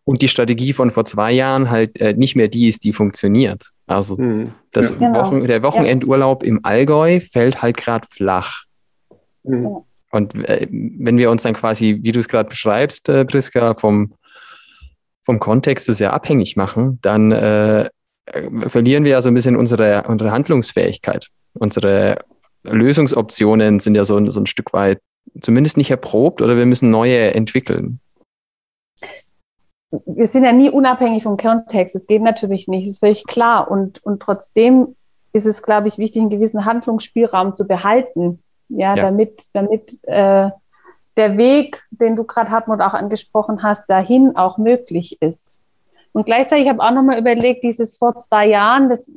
und 0.07 0.23
die 0.23 0.29
Strategie 0.29 0.73
von 0.73 0.93
vor 0.93 1.05
zwei 1.05 1.33
Jahren 1.33 1.69
halt 1.69 2.01
äh, 2.01 2.15
nicht 2.15 2.37
mehr 2.37 2.47
die 2.47 2.69
ist, 2.69 2.85
die 2.85 2.93
funktioniert. 2.93 3.71
Also 3.89 4.17
mhm. 4.17 4.53
das 4.71 4.91
ja. 4.91 4.97
Genau. 4.97 5.21
Wochen, 5.21 5.47
der 5.47 5.63
Wochenendurlaub 5.65 6.45
ja. 6.45 6.49
im 6.49 6.61
Allgäu 6.63 7.19
fällt 7.19 7.61
halt 7.61 7.77
gerade 7.77 8.07
flach. 8.09 8.63
Mhm. 9.43 9.79
Und 10.13 10.35
äh, 10.49 10.69
wenn 10.71 11.19
wir 11.19 11.29
uns 11.29 11.43
dann 11.43 11.55
quasi, 11.55 11.99
wie 12.03 12.13
du 12.13 12.21
es 12.21 12.29
gerade 12.29 12.49
beschreibst, 12.49 13.09
äh, 13.09 13.25
Priska, 13.25 13.75
vom, 13.75 14.15
vom 15.23 15.41
Kontext 15.41 15.87
sehr 15.87 16.13
abhängig 16.13 16.55
machen, 16.55 17.01
dann 17.03 17.33
äh, 17.33 17.91
verlieren 18.69 19.03
wir 19.03 19.11
ja 19.11 19.21
so 19.21 19.29
ein 19.29 19.35
bisschen 19.35 19.57
unsere, 19.57 20.05
unsere 20.07 20.31
Handlungsfähigkeit. 20.31 21.27
Unsere 21.55 22.19
Lösungsoptionen 22.63 23.81
sind 23.81 23.97
ja 23.97 24.05
so, 24.05 24.25
so 24.31 24.39
ein 24.39 24.47
Stück 24.47 24.73
weit 24.73 25.01
zumindest 25.41 25.77
nicht 25.77 25.91
erprobt 25.91 26.43
oder 26.43 26.57
wir 26.57 26.67
müssen 26.67 26.93
neue 26.93 27.35
entwickeln 27.35 27.99
wir 29.91 30.27
sind 30.27 30.45
ja 30.45 30.53
nie 30.53 30.71
unabhängig 30.71 31.23
vom 31.23 31.37
Kontext. 31.37 31.95
Es 31.95 32.07
geht 32.07 32.23
natürlich 32.23 32.69
nicht, 32.69 32.87
ist 32.87 33.01
völlig 33.01 33.27
klar. 33.27 33.71
Und, 33.71 34.03
und 34.05 34.21
trotzdem 34.21 34.97
ist 35.33 35.47
es, 35.47 35.63
glaube 35.63 35.89
ich, 35.89 35.99
wichtig, 35.99 36.23
einen 36.23 36.31
gewissen 36.31 36.65
Handlungsspielraum 36.65 37.55
zu 37.55 37.67
behalten. 37.67 38.43
Ja, 38.69 38.97
ja. 38.97 39.03
damit, 39.05 39.47
damit 39.53 40.01
äh, 40.09 40.51
der 41.17 41.39
Weg, 41.39 41.85
den 41.91 42.17
du 42.17 42.25
gerade 42.25 42.51
Hartmut 42.51 42.81
auch 42.81 42.95
angesprochen 42.95 43.63
hast, 43.63 43.89
dahin 43.89 44.35
auch 44.35 44.59
möglich 44.59 45.19
ist. 45.21 45.59
Und 46.13 46.27
gleichzeitig 46.27 46.69
habe 46.69 46.79
ich 46.79 46.83
auch 46.83 46.95
nochmal 46.95 47.19
überlegt, 47.19 47.63
dieses 47.63 47.97
vor 47.97 48.19
zwei 48.19 48.49
Jahren, 48.49 48.89
das, 48.89 49.13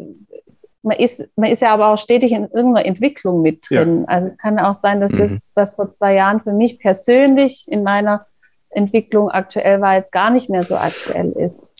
man, 0.83 0.97
ist, 0.97 1.27
man 1.35 1.49
ist 1.49 1.61
ja 1.61 1.73
aber 1.73 1.87
auch 1.87 1.97
stetig 1.97 2.31
in 2.31 2.43
irgendeiner 2.43 2.85
Entwicklung 2.85 3.41
mit 3.41 3.69
drin. 3.69 4.01
Ja. 4.01 4.07
Also 4.07 4.31
kann 4.37 4.59
auch 4.59 4.75
sein, 4.75 5.01
dass 5.01 5.11
mhm. 5.11 5.17
das, 5.17 5.51
was 5.55 5.75
vor 5.75 5.89
zwei 5.89 6.13
Jahren 6.13 6.41
für 6.41 6.53
mich 6.53 6.79
persönlich 6.79 7.65
in 7.67 7.83
meiner 7.83 8.27
Entwicklung 8.69 9.29
aktuell 9.29 9.81
war, 9.81 9.95
jetzt 9.95 10.11
gar 10.11 10.31
nicht 10.31 10.49
mehr 10.49 10.63
so 10.63 10.75
aktuell 10.75 11.31
ist. 11.31 11.73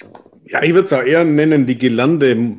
Ja, 0.45 0.63
ich 0.63 0.73
würde 0.73 0.86
es 0.86 0.93
auch 0.93 1.04
eher 1.04 1.23
nennen, 1.23 1.65
die 1.65 1.78
gelernte 1.78 2.58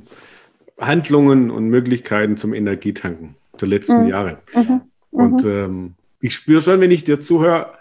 Handlungen 0.79 1.51
und 1.51 1.69
Möglichkeiten 1.69 2.37
zum 2.37 2.55
Energietanken 2.55 3.37
der 3.61 3.69
letzten 3.69 4.05
mhm. 4.05 4.09
Jahre. 4.09 4.39
Mhm. 4.55 4.81
Und 5.11 5.45
mhm. 5.45 5.51
ähm, 5.51 5.95
ich 6.21 6.35
spüre 6.35 6.61
schon, 6.61 6.81
wenn 6.81 6.91
ich 6.91 7.05
dir 7.05 7.21
zuhöre, 7.21 7.73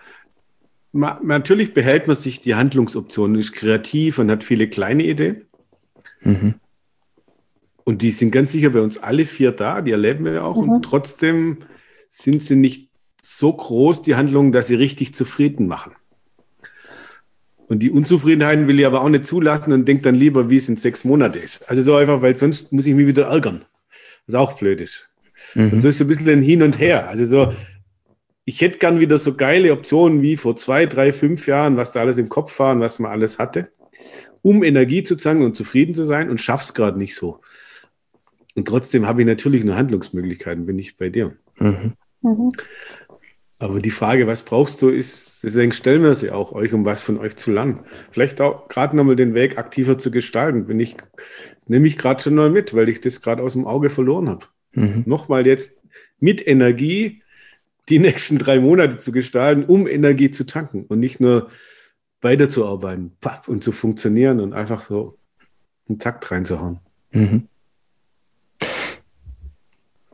ma, 0.92 1.20
natürlich 1.24 1.74
behält 1.74 2.08
man 2.08 2.16
sich 2.16 2.42
die 2.42 2.56
Handlungsoptionen, 2.56 3.38
ist 3.38 3.54
kreativ 3.54 4.20
und 4.20 4.32
hat 4.32 4.44
viele 4.44 4.68
kleine 4.68 5.04
Ideen. 5.04 5.46
Mhm. 6.22 6.56
Und 7.84 8.02
die 8.02 8.12
sind 8.12 8.32
ganz 8.32 8.52
sicher 8.52 8.70
bei 8.70 8.82
uns 8.82 8.98
alle 8.98 9.26
vier 9.26 9.52
da, 9.52 9.82
die 9.82 9.92
erleben 9.92 10.26
wir 10.26 10.34
ja 10.34 10.44
auch. 10.44 10.58
Und 10.58 10.70
mhm. 10.70 10.82
trotzdem 10.82 11.58
sind 12.10 12.42
sie 12.42 12.56
nicht 12.56 12.90
so 13.22 13.54
groß, 13.54 14.02
die 14.02 14.16
Handlungen, 14.16 14.52
dass 14.52 14.68
sie 14.68 14.76
richtig 14.76 15.14
zufrieden 15.16 15.68
machen. 15.68 15.94
Und 17.70 17.84
die 17.84 17.92
Unzufriedenheit 17.92 18.68
will 18.68 18.80
ich 18.80 18.86
aber 18.86 19.02
auch 19.02 19.10
nicht 19.10 19.28
zulassen 19.28 19.72
und 19.72 19.88
denke 19.88 20.04
dann 20.04 20.16
lieber, 20.16 20.50
wie 20.50 20.58
es 20.58 20.68
in 20.68 20.76
sechs 20.76 21.06
Monaten 21.06 21.38
ist. 21.38 21.70
Also 21.70 21.84
so 21.84 21.96
einfach, 21.96 22.22
weil 22.24 22.36
sonst 22.36 22.74
muss 22.74 22.88
ich 22.88 22.96
mich 22.96 23.06
wieder 23.06 23.28
ärgern. 23.28 23.64
Was 24.26 24.36
auch 24.36 24.58
blöd 24.58 24.82
ist. 24.82 25.08
Mhm. 25.54 25.74
Und 25.74 25.82
so 25.84 25.88
ist 25.88 26.00
so 26.00 26.04
ein 26.04 26.08
bisschen 26.08 26.30
ein 26.30 26.42
Hin 26.42 26.64
und 26.64 26.80
Her. 26.80 27.08
Also 27.08 27.26
so, 27.26 27.54
ich 28.44 28.60
hätte 28.62 28.80
gern 28.80 29.00
wieder 29.00 29.20
so 29.20 29.36
geile 29.36 29.72
Optionen 29.72 30.24
wie 30.24 30.36
vor 30.36 30.56
zwei, 30.56 30.88
drei, 30.88 31.14
fünf 31.14 31.46
Jahren, 31.46 31.78
was 31.78 31.92
da 31.92 32.00
alles 32.00 32.18
im 32.18 32.28
Kopf 32.28 32.58
war 32.58 32.74
und 32.74 32.80
was 32.80 32.98
man 32.98 33.12
alles 33.12 33.38
hatte, 33.38 33.72
um 34.42 34.64
Energie 34.64 35.04
zu 35.04 35.16
zangen 35.16 35.44
und 35.44 35.56
zufrieden 35.56 35.94
zu 35.94 36.06
sein 36.06 36.32
und 36.32 36.42
schaff's 36.42 36.74
gerade 36.74 36.98
nicht 36.98 37.16
so. 37.16 37.40
Und 38.56 38.68
trotzdem 38.68 39.06
habe 39.06 39.22
ich 39.22 39.28
natürlich 39.28 39.64
nur 39.64 39.76
Handlungsmöglichkeiten, 39.76 40.66
bin 40.66 40.80
ich 40.80 40.98
bei 40.98 41.10
dir. 41.10 41.36
Mhm. 41.60 41.94
Mhm. 42.24 42.52
Aber 43.60 43.80
die 43.80 43.92
Frage, 43.92 44.26
was 44.26 44.42
brauchst 44.42 44.82
du, 44.82 44.90
ist, 44.90 45.29
deswegen 45.44 45.72
stellen 45.72 46.04
wir 46.04 46.16
sie 46.16 46.32
auch 46.32 46.52
euch, 46.52 46.74
um 46.74 46.86
was 46.86 47.02
von 47.02 47.18
euch 47.18 47.38
zu 47.38 47.52
lernen. 47.52 47.82
Vielleicht 48.12 48.42
auch 48.42 48.68
gerade 48.68 48.96
nochmal 48.96 49.16
den 49.16 49.34
Weg 49.34 49.58
aktiver 49.58 49.98
zu 49.98 50.12
gestalten. 50.12 50.66
Bin 50.66 50.80
ich, 50.80 50.96
nehme 51.68 51.88
ich 51.88 51.98
gerade 51.98 52.22
schon 52.22 52.36
mal 52.36 52.50
mit, 52.50 52.74
weil 52.74 52.90
ich 52.90 53.02
das 53.02 53.22
gerade 53.22 53.44
aus 53.44 53.54
dem 53.54 53.66
Auge 53.66 53.90
verloren 53.90 54.30
habe. 54.30 54.46
Mhm. 54.74 55.04
Nochmal 55.06 55.46
jetzt 55.48 55.78
mit 56.20 56.46
Energie 56.46 57.22
die 57.90 58.00
nächsten 58.00 58.38
drei 58.38 58.60
Monate 58.60 59.00
zu 59.00 59.12
gestalten, 59.12 59.64
um 59.66 59.88
Energie 59.88 60.32
zu 60.32 60.46
tanken 60.46 60.86
und 60.88 61.00
nicht 61.00 61.20
nur 61.20 61.50
weiterzuarbeiten 62.22 63.14
paff, 63.22 63.48
und 63.48 63.64
zu 63.64 63.72
funktionieren 63.72 64.40
und 64.40 64.54
einfach 64.54 64.88
so 64.88 65.18
einen 65.88 66.00
Takt 66.00 66.30
reinzuhauen. 66.32 66.80
Mhm. 67.12 67.48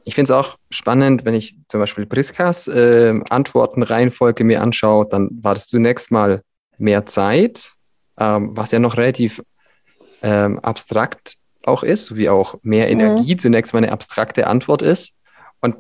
Ich 0.06 0.14
finde 0.16 0.32
es 0.32 0.38
auch 0.38 0.58
spannend, 0.70 1.26
wenn 1.26 1.34
ich 1.34 1.58
zum 1.68 1.80
Beispiel 1.80 2.06
Priskas 2.06 2.68
äh, 2.68 3.20
Antwortenreihenfolge 3.30 4.44
mir 4.44 4.62
anschaue, 4.62 5.08
dann 5.10 5.30
war 5.42 5.56
das 5.56 5.68
zunächst 5.68 6.12
mal 6.12 6.42
mehr 6.78 7.08
Zeit, 7.08 7.74
ähm, 8.20 8.52
was 8.56 8.72
ja 8.72 8.80
noch 8.80 8.98
relativ 8.98 9.42
ähm, 10.22 10.60
abstrakt 10.60 11.38
auch 11.64 11.84
ist, 11.84 12.16
wie 12.16 12.30
auch 12.30 12.56
mehr 12.62 12.86
mhm. 12.86 12.92
Energie 12.92 13.34
mhm. 13.34 13.40
zunächst 13.40 13.74
mal 13.74 13.80
eine 13.80 13.92
abstrakte 13.92 14.46
Antwort 14.46 14.84
ist. 14.84 15.14
Und 15.62 15.76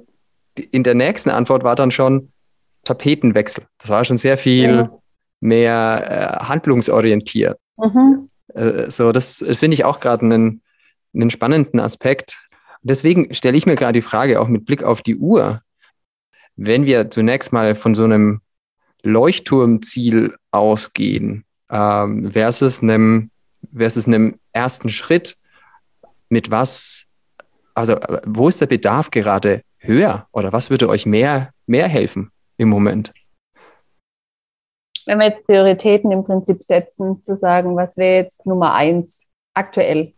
in 0.72 0.84
der 0.84 0.96
nächsten 0.96 1.30
Antwort 1.30 1.64
war 1.64 1.76
dann 1.76 1.92
schon 1.92 2.32
Tapetenwechsel. 2.84 3.66
Das 3.78 3.90
war 3.90 4.04
schon 4.06 4.18
sehr 4.18 4.38
viel 4.38 4.70
ja. 4.70 4.98
mehr 5.40 6.40
äh, 6.42 6.46
handlungsorientiert. 6.46 7.60
Mhm. 7.78 8.28
Äh, 8.54 8.90
so, 8.90 9.12
das 9.12 9.46
finde 9.54 9.76
ich 9.76 9.86
auch 9.86 10.00
gerade 10.00 10.26
einen, 10.26 10.64
einen 11.14 11.30
spannenden 11.30 11.80
Aspekt, 11.80 12.40
deswegen 12.86 13.34
stelle 13.34 13.58
ich 13.58 13.66
mir 13.66 13.76
gerade 13.76 14.00
die 14.00 14.02
Frage, 14.02 14.40
auch 14.40 14.48
mit 14.48 14.66
Blick 14.66 14.84
auf 14.84 15.02
die 15.02 15.18
Uhr, 15.18 15.62
wenn 16.56 16.86
wir 16.86 17.10
zunächst 17.10 17.52
mal 17.52 17.76
von 17.76 17.96
so 17.96 18.04
einem 18.04 18.42
Leuchtturmziel 19.04 20.36
ausgehen, 20.52 21.44
ähm, 21.70 22.32
versus, 22.32 22.82
einem, 22.82 23.30
versus 23.76 24.08
einem 24.08 24.40
ersten 24.54 24.90
Schritt, 24.90 25.38
mit 26.30 26.50
was, 26.52 27.06
also 27.74 27.98
wo 28.26 28.48
ist 28.48 28.62
der 28.62 28.68
Bedarf 28.68 29.12
gerade 29.12 29.62
höher 29.78 30.28
oder 30.32 30.54
was 30.54 30.70
würde 30.70 30.90
euch 30.90 31.06
mehr, 31.06 31.52
mehr 31.68 31.88
helfen 31.88 32.32
im 32.58 32.70
Moment? 32.70 33.14
Wenn 35.06 35.20
wir 35.20 35.28
jetzt 35.28 35.46
Prioritäten 35.46 36.12
im 36.12 36.24
Prinzip 36.24 36.64
setzen, 36.64 37.22
zu 37.22 37.36
sagen, 37.36 37.76
was 37.76 37.98
wäre 37.98 38.24
jetzt 38.24 38.46
Nummer 38.48 38.74
eins 38.74 39.28
aktuell? 39.54 40.14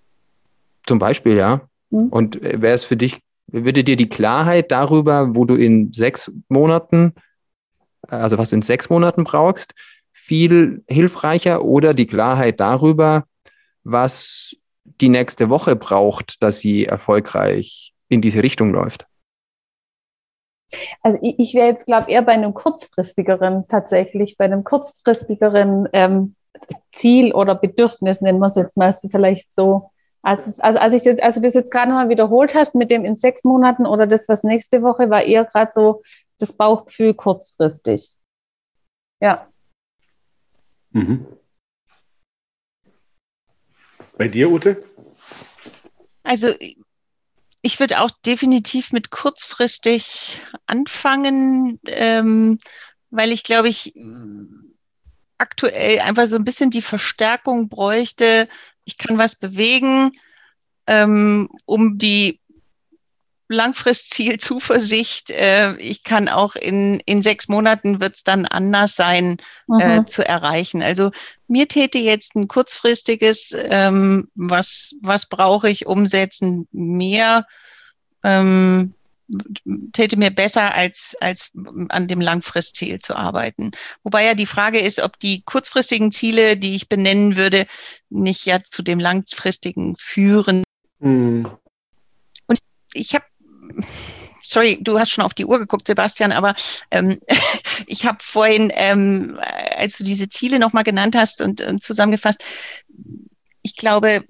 Zum 0.86 0.97
Beispiel, 0.97 1.36
ja. 1.36 1.67
Mhm. 1.89 2.10
Und 2.10 2.41
äh, 2.41 2.62
wäre 2.62 2.73
es 2.73 2.84
für 2.84 2.97
dich, 2.97 3.19
würde 3.47 3.84
dir 3.84 3.95
die 3.95 4.10
Klarheit 4.10 4.71
darüber, 4.71 5.36
wo 5.36 5.45
du 5.45 5.56
in 5.56 5.93
sechs 5.93 6.32
Monaten, 6.50 7.13
also 8.08 8.38
was 8.38 8.50
du 8.50 8.58
in 8.58 8.62
sechs 8.62 8.89
Monaten 8.89 9.23
brauchst, 9.23 9.73
viel 10.12 10.84
hilfreicher 10.88 11.63
oder 11.63 11.93
die 11.93 12.08
Klarheit 12.08 12.60
darüber, 12.60 13.26
was 13.84 14.56
die 14.84 15.10
nächste 15.10 15.50
Woche 15.50 15.76
braucht, 15.76 16.41
dass 16.41 16.60
sie 16.60 16.86
erfolgreich 16.86 17.93
in 18.10 18.21
diese 18.21 18.43
Richtung 18.43 18.71
läuft? 18.71 19.06
Also 21.02 21.19
ich, 21.21 21.39
ich 21.39 21.54
wäre 21.54 21.67
jetzt, 21.67 21.86
glaube 21.86 22.08
ich, 22.08 22.15
eher 22.15 22.21
bei 22.21 22.34
einem 22.34 22.54
kurzfristigeren 22.54 23.67
tatsächlich, 23.67 24.38
bei 24.38 24.45
einem 24.45 24.63
kurzfristigeren 24.63 25.88
ähm, 25.93 26.36
Ziel 26.91 27.34
oder 27.34 27.56
Bedürfnis, 27.56 28.21
nennen 28.21 28.39
wir 28.39 28.47
es 28.47 28.56
jetzt 28.56 28.78
mal 28.78 28.93
vielleicht 28.93 29.54
so. 29.54 29.91
Als, 30.21 30.60
also 30.60 30.80
als 30.80 30.93
ich 30.93 31.03
das, 31.03 31.19
also 31.19 31.39
das 31.39 31.53
jetzt 31.53 31.71
gerade 31.71 31.89
nochmal 31.89 32.10
wiederholt 32.10 32.56
hast 32.56 32.75
mit 32.75 32.91
dem 32.91 33.06
in 33.06 33.15
sechs 33.15 33.43
Monaten 33.43 33.86
oder 33.86 34.08
das, 34.08 34.27
was 34.27 34.43
nächste 34.43 34.82
Woche, 34.82 35.10
war 35.10 35.23
eher 35.23 35.45
gerade 35.45 35.71
so 35.71 36.03
das 36.39 36.53
Bauchgefühl 36.53 37.13
kurzfristig. 37.13 38.15
Ja. 39.19 39.47
Mhm. 40.91 41.25
Bei 44.17 44.27
dir, 44.27 44.49
Ute? 44.49 44.84
Also 46.23 46.53
ich 47.62 47.80
würde 47.80 48.01
auch 48.01 48.12
definitiv 48.25 48.91
mit 48.91 49.12
kurzfristig 49.12 50.41
anfangen, 50.65 51.80
ähm, 51.86 52.60
weil 53.10 53.32
ich 53.32 53.43
glaube, 53.43 53.69
ich 53.69 53.93
aktuell 55.38 55.99
einfach 55.99 56.27
so 56.27 56.36
ein 56.36 56.43
bisschen 56.43 56.69
die 56.69 56.82
Verstärkung 56.82 57.69
bräuchte, 57.69 58.47
ich 58.88 58.97
kann 58.97 59.17
was 59.17 59.36
bewegen, 59.36 60.12
ähm, 60.88 61.50
um 61.65 61.97
die 61.97 62.39
Langfristziel 63.50 64.39
Zuversicht. 64.39 65.30
Äh, 65.30 65.76
ich 65.78 66.04
kann 66.04 66.30
auch 66.30 66.56
in, 66.56 67.02
in 67.06 67.21
sechs 67.21 67.47
Monaten 67.47 68.02
wird 68.02 68.15
es 68.15 68.23
dann 68.23 68.45
anders 68.45 68.95
sein 68.95 69.38
äh, 69.80 70.00
mhm. 70.00 70.08
zu 70.08 70.26
erreichen. 70.28 70.82
Also 70.82 71.12
mir 71.47 71.67
täte 71.67 71.97
jetzt 71.97 72.36
ein 72.36 72.47
kurzfristiges, 72.47 73.54
ähm, 73.56 74.30
was, 74.36 74.95
was 75.02 75.26
brauche 75.28 75.69
ich 75.69 75.86
umsetzen, 75.86 76.67
mehr 76.71 77.45
ähm, 78.23 78.93
täte 79.93 80.17
mir 80.17 80.31
besser, 80.31 80.73
als, 80.73 81.15
als 81.19 81.51
an 81.89 82.07
dem 82.07 82.21
Langfristziel 82.21 82.99
zu 82.99 83.15
arbeiten. 83.15 83.71
Wobei 84.03 84.25
ja 84.25 84.33
die 84.33 84.45
Frage 84.45 84.79
ist, 84.79 85.01
ob 85.01 85.19
die 85.19 85.41
kurzfristigen 85.43 86.11
Ziele, 86.11 86.57
die 86.57 86.75
ich 86.75 86.89
benennen 86.89 87.35
würde, 87.35 87.67
nicht 88.09 88.45
ja 88.45 88.63
zu 88.63 88.81
dem 88.81 88.99
langfristigen 88.99 89.95
führen. 89.97 90.63
Mhm. 90.99 91.51
Und 92.47 92.59
ich 92.93 93.13
habe, 93.13 93.25
sorry, 94.43 94.79
du 94.81 94.97
hast 94.97 95.11
schon 95.11 95.25
auf 95.25 95.33
die 95.33 95.45
Uhr 95.45 95.59
geguckt, 95.59 95.87
Sebastian, 95.87 96.31
aber 96.31 96.55
ähm, 96.91 97.19
ich 97.87 98.05
habe 98.05 98.19
vorhin, 98.21 98.71
ähm, 98.73 99.39
als 99.75 99.97
du 99.97 100.03
diese 100.03 100.29
Ziele 100.29 100.59
nochmal 100.59 100.83
genannt 100.83 101.15
hast 101.15 101.41
und, 101.41 101.61
und 101.61 101.83
zusammengefasst, 101.83 102.43
ich 103.61 103.75
glaube, 103.75 104.23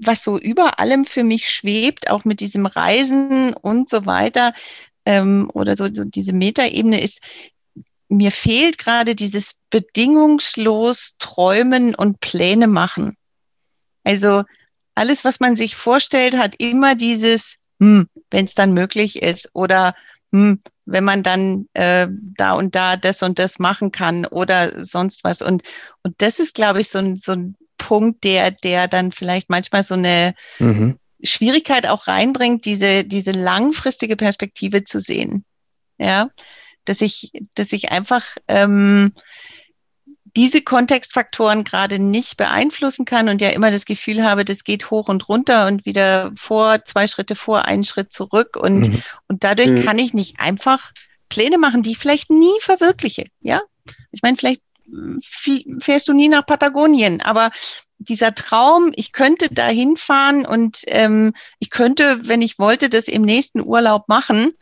was 0.00 0.22
so 0.22 0.38
über 0.38 0.78
allem 0.78 1.04
für 1.04 1.24
mich 1.24 1.50
schwebt, 1.50 2.10
auch 2.10 2.24
mit 2.24 2.40
diesem 2.40 2.66
Reisen 2.66 3.54
und 3.54 3.88
so 3.88 4.06
weiter, 4.06 4.52
ähm, 5.04 5.50
oder 5.54 5.74
so, 5.74 5.88
so 5.92 6.04
diese 6.04 6.32
Metaebene 6.32 7.00
ist, 7.00 7.20
mir 8.08 8.30
fehlt 8.30 8.78
gerade 8.78 9.14
dieses 9.14 9.54
bedingungslos 9.70 11.16
Träumen 11.18 11.94
und 11.94 12.20
Pläne 12.20 12.66
machen. 12.66 13.16
Also 14.04 14.44
alles, 14.94 15.24
was 15.24 15.40
man 15.40 15.56
sich 15.56 15.76
vorstellt, 15.76 16.36
hat 16.36 16.54
immer 16.58 16.94
dieses, 16.94 17.56
hm, 17.80 18.08
wenn 18.30 18.44
es 18.46 18.54
dann 18.54 18.72
möglich 18.72 19.22
ist 19.22 19.50
oder 19.52 19.94
hm, 20.32 20.60
wenn 20.86 21.04
man 21.04 21.22
dann 21.22 21.68
äh, 21.74 22.08
da 22.10 22.52
und 22.52 22.74
da 22.74 22.96
das 22.96 23.22
und 23.22 23.38
das 23.38 23.58
machen 23.58 23.92
kann 23.92 24.26
oder 24.26 24.84
sonst 24.84 25.24
was. 25.24 25.42
Und, 25.42 25.62
und 26.02 26.20
das 26.20 26.38
ist, 26.40 26.54
glaube 26.54 26.80
ich, 26.80 26.88
so 26.88 26.98
ein, 26.98 27.16
so 27.16 27.32
ein 27.32 27.56
Punkt, 27.78 28.24
der, 28.24 28.50
der 28.50 28.88
dann 28.88 29.12
vielleicht 29.12 29.48
manchmal 29.48 29.82
so 29.82 29.94
eine 29.94 30.34
mhm. 30.58 30.98
Schwierigkeit 31.22 31.86
auch 31.86 32.06
reinbringt, 32.06 32.64
diese, 32.64 33.04
diese 33.04 33.32
langfristige 33.32 34.16
Perspektive 34.16 34.84
zu 34.84 35.00
sehen. 35.00 35.44
Ja, 35.98 36.30
dass 36.84 37.00
ich, 37.00 37.32
dass 37.54 37.72
ich 37.72 37.90
einfach 37.90 38.24
ähm, 38.46 39.12
diese 40.36 40.62
Kontextfaktoren 40.62 41.64
gerade 41.64 41.98
nicht 41.98 42.36
beeinflussen 42.36 43.04
kann 43.04 43.28
und 43.28 43.40
ja 43.40 43.50
immer 43.50 43.70
das 43.70 43.84
Gefühl 43.84 44.22
habe, 44.22 44.44
das 44.44 44.64
geht 44.64 44.90
hoch 44.90 45.08
und 45.08 45.28
runter 45.28 45.66
und 45.66 45.84
wieder 45.84 46.32
vor, 46.36 46.84
zwei 46.84 47.06
Schritte 47.08 47.34
vor, 47.34 47.64
einen 47.64 47.84
Schritt 47.84 48.12
zurück 48.12 48.56
und, 48.56 48.88
mhm. 48.88 49.02
und 49.26 49.44
dadurch 49.44 49.70
mhm. 49.70 49.84
kann 49.84 49.98
ich 49.98 50.14
nicht 50.14 50.38
einfach 50.38 50.92
Pläne 51.28 51.58
machen, 51.58 51.82
die 51.82 51.92
ich 51.92 51.98
vielleicht 51.98 52.30
nie 52.30 52.60
verwirkliche. 52.60 53.26
Ja, 53.40 53.62
ich 54.12 54.22
meine, 54.22 54.36
vielleicht 54.36 54.62
fährst 55.80 56.08
du 56.08 56.12
nie 56.12 56.28
nach 56.28 56.46
Patagonien, 56.46 57.20
aber 57.20 57.50
dieser 57.98 58.34
Traum, 58.34 58.92
ich 58.94 59.12
könnte 59.12 59.48
da 59.50 59.66
hinfahren 59.66 60.46
und 60.46 60.82
ähm, 60.86 61.34
ich 61.58 61.70
könnte, 61.70 62.20
wenn 62.28 62.42
ich 62.42 62.58
wollte, 62.58 62.88
das 62.88 63.08
im 63.08 63.22
nächsten 63.22 63.60
Urlaub 63.60 64.08
machen, 64.08 64.56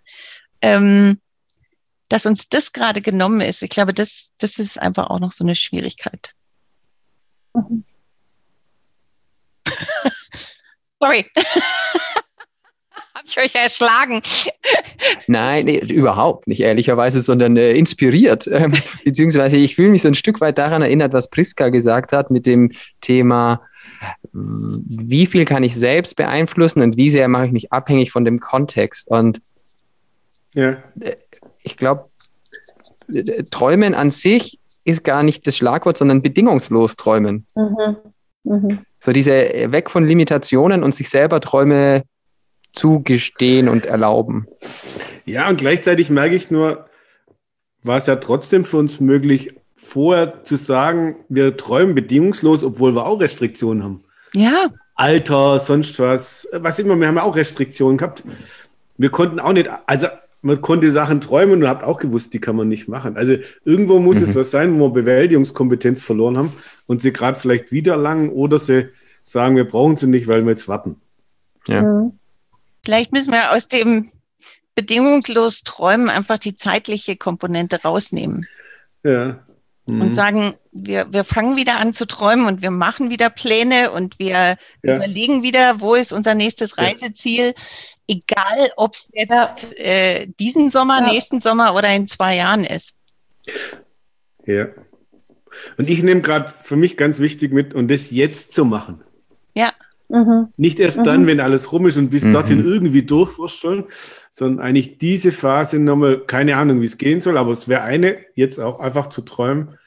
ähm, 0.63 1.21
dass 2.09 2.27
uns 2.27 2.49
das 2.49 2.73
gerade 2.73 3.03
genommen 3.03 3.41
ist. 3.41 3.63
Ich 3.63 3.71
glaube, 3.71 3.93
das, 3.93 4.33
das 4.39 4.59
ist 4.59 4.81
einfach 4.81 5.11
auch 5.11 5.21
noch 5.21 5.33
so 5.33 5.45
eine 5.45 5.57
Schwierigkeit. 5.57 6.33
Mhm. 7.55 7.85
Sorry. 11.01 11.31
Ich 13.27 13.39
euch 13.39 13.55
erschlagen? 13.55 14.21
Nein, 15.27 15.65
nee, 15.65 15.79
überhaupt 15.79 16.47
nicht, 16.47 16.61
ehrlicherweise, 16.61 17.21
sondern 17.21 17.57
äh, 17.57 17.73
inspiriert. 17.73 18.49
Ähm, 18.57 18.73
beziehungsweise 19.05 19.59
ich 19.59 19.75
fühle 19.75 19.91
mich 19.91 20.01
so 20.01 20.09
ein 20.09 20.15
Stück 20.15 20.41
weit 20.41 20.57
daran 20.57 20.81
erinnert, 20.81 21.13
was 21.13 21.29
Priska 21.29 21.69
gesagt 21.69 22.13
hat 22.13 22.31
mit 22.31 22.47
dem 22.47 22.71
Thema, 23.03 23.61
wie 24.33 25.27
viel 25.27 25.45
kann 25.45 25.63
ich 25.63 25.75
selbst 25.75 26.17
beeinflussen 26.17 26.81
und 26.81 26.97
wie 26.97 27.11
sehr 27.11 27.29
mache 27.29 27.47
ich 27.47 27.53
mich 27.53 27.73
abhängig 27.73 28.13
von 28.13 28.25
dem 28.25 28.39
Kontext. 28.39 29.09
Und 29.09 29.43
ja. 30.55 30.79
Äh, 31.01 31.17
ich 31.63 31.77
glaube, 31.77 32.09
äh, 33.13 33.45
Träumen 33.51 33.95
an 33.95 34.11
sich 34.11 34.59
ist 34.85 35.05
gar 35.05 35.23
nicht 35.23 35.47
das 35.47 35.57
Schlagwort, 35.57 35.99
sondern 35.99 36.23
bedingungslos 36.23 36.97
träumen. 36.97 37.47
Mhm. 37.55 37.97
Mhm. 38.45 38.79
So 39.01 39.13
diese 39.13 39.53
äh, 39.53 39.73
weg 39.73 39.91
von 39.91 40.07
Limitationen 40.07 40.83
und 40.83 40.95
sich 40.95 41.11
selber 41.11 41.41
Träume 41.41 42.05
zugestehen 42.77 43.69
und 43.69 43.87
erlauben. 43.87 44.47
Ja, 45.25 45.49
und 45.49 45.59
gleichzeitig 45.59 46.11
merke 46.11 46.37
ich 46.37 46.51
nur, 46.51 46.87
war 47.83 47.97
es 47.97 48.07
ja 48.07 48.17
trotzdem 48.17 48.65
für 48.65 48.77
uns 48.77 49.01
möglich, 49.01 49.55
vorher 49.75 50.45
zu 50.45 50.57
sagen, 50.57 51.17
wir 51.29 51.57
träumen 51.57 51.95
bedingungslos, 51.95 52.63
obwohl 52.63 52.95
wir 52.95 53.07
auch 53.07 53.21
Restriktionen 53.21 53.83
haben. 53.83 54.05
Ja. 54.35 54.69
Alter, 54.95 55.59
sonst 55.59 55.99
was, 55.99 56.49
was 56.53 56.79
immer, 56.79 56.97
wir 56.97 57.09
haben 57.09 57.17
ja 57.17 57.23
auch 57.23 57.37
Restriktionen 57.37 57.99
gehabt. 57.99 58.25
Wir 58.97 59.11
konnten 59.11 59.41
auch 59.41 59.53
nicht, 59.53 59.69
also 59.87 60.09
man 60.43 60.61
konnte 60.61 60.91
Sachen 60.91 61.21
träumen 61.21 61.63
und 61.63 61.69
habt 61.69 61.85
auch 61.85 61.99
gewusst, 61.99 62.33
die 62.33 62.41
kann 62.41 62.57
man 62.57 62.69
nicht 62.69 62.89
machen. 62.89 63.17
Also 63.17 63.37
irgendwo 63.65 63.99
muss 63.99 64.19
mhm. 64.19 64.25
es 64.25 64.37
was 64.37 64.51
sein, 64.51 64.79
wo 64.79 64.89
wir 64.89 65.03
Bewältigungskompetenz 65.03 66.03
verloren 66.03 66.39
haben 66.39 66.53
und 66.87 67.03
sie 67.03 67.13
gerade 67.13 67.39
vielleicht 67.39 67.73
wieder 67.73 67.97
lang 67.97 68.31
oder 68.31 68.59
sie 68.59 68.89
sagen, 69.23 69.57
wir 69.57 69.65
brauchen 69.65 69.97
sie 69.97 70.07
nicht, 70.07 70.29
weil 70.29 70.45
wir 70.45 70.51
jetzt 70.51 70.69
warten. 70.69 70.97
Ja. 71.67 71.83
Mhm. 71.83 72.13
Vielleicht 72.87 73.11
müssen 73.11 73.33
wir 73.33 73.51
aus 73.51 73.67
dem 73.67 74.13
bedingungslos 74.77 75.65
Träumen 75.65 76.09
einfach 76.09 76.39
die 76.39 76.55
zeitliche 76.55 77.17
Komponente 77.17 77.83
rausnehmen. 77.83 78.47
Ja. 79.03 79.45
Mhm. 79.87 80.03
Und 80.03 80.15
sagen, 80.15 80.55
wir, 80.71 81.13
wir 81.13 81.25
fangen 81.25 81.57
wieder 81.57 81.79
an 81.79 81.95
zu 81.95 82.07
träumen 82.07 82.47
und 82.47 82.63
wir 82.63 82.71
machen 82.71 83.11
wieder 83.11 83.29
Pläne 83.29 83.91
und 83.91 84.21
wir 84.21 84.57
ja. 84.85 84.97
überlegen 84.97 85.43
wieder, 85.43 85.81
wo 85.81 85.97
ist 85.97 86.13
unser 86.13 86.37
nächstes 86.37 86.79
Reiseziel. 86.79 87.55
Egal, 88.07 88.71
ob 88.77 88.95
es 88.95 89.09
jetzt 89.13 89.81
äh, 89.81 90.29
diesen 90.39 90.71
Sommer, 90.71 91.01
ja. 91.01 91.13
nächsten 91.13 91.41
Sommer 91.41 91.75
oder 91.75 91.93
in 91.93 92.07
zwei 92.07 92.37
Jahren 92.37 92.63
ist. 92.63 92.95
Ja. 94.45 94.69
Und 95.77 95.91
ich 95.91 96.05
nehme 96.05 96.21
gerade 96.21 96.55
für 96.63 96.77
mich 96.77 96.97
ganz 96.97 97.19
wichtig 97.19 97.53
mit, 97.53 97.75
und 97.75 97.89
das 97.89 98.13
jetzt 98.13 98.53
zu 98.53 98.65
machen. 98.65 99.03
Ja. 99.57 99.73
Mhm. 100.09 100.49
Nicht 100.57 100.79
erst 100.79 100.99
mhm. 100.99 101.05
dann, 101.05 101.27
wenn 101.27 101.41
alles 101.41 101.73
rum 101.73 101.87
ist 101.87 101.97
und 101.97 102.11
bis 102.11 102.25
mhm. 102.25 102.33
dorthin 102.33 102.65
irgendwie 102.65 103.03
durchvorstellen, 103.03 103.85
sondern 104.31 104.65
eigentlich 104.65 104.99
diese 104.99 105.33
Phase 105.33 105.79
nochmal, 105.79 106.21
keine 106.27 106.57
Ahnung, 106.57 106.81
wie 106.81 106.87
es 106.87 106.99
gehen 106.99 107.21
soll, 107.21 107.37
aber 107.37 107.53
es 107.53 107.69
wäre 107.69 107.83
eine, 107.83 108.19
jetzt 108.35 108.61
auch 108.61 108.79
einfach 108.79 109.09
zu 109.09 109.23
träumen, 109.23 109.79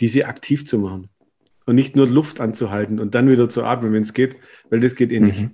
diese 0.00 0.26
aktiv 0.26 0.66
zu 0.66 0.78
machen. 0.78 1.08
Und 1.64 1.74
nicht 1.74 1.96
nur 1.96 2.06
Luft 2.06 2.40
anzuhalten 2.40 3.00
und 3.00 3.14
dann 3.14 3.28
wieder 3.28 3.48
zu 3.48 3.64
atmen, 3.64 3.92
wenn 3.92 4.02
es 4.02 4.14
geht, 4.14 4.36
weil 4.70 4.80
das 4.80 4.94
geht 4.94 5.10
eh 5.10 5.20
nicht. 5.20 5.42
Mhm. 5.42 5.50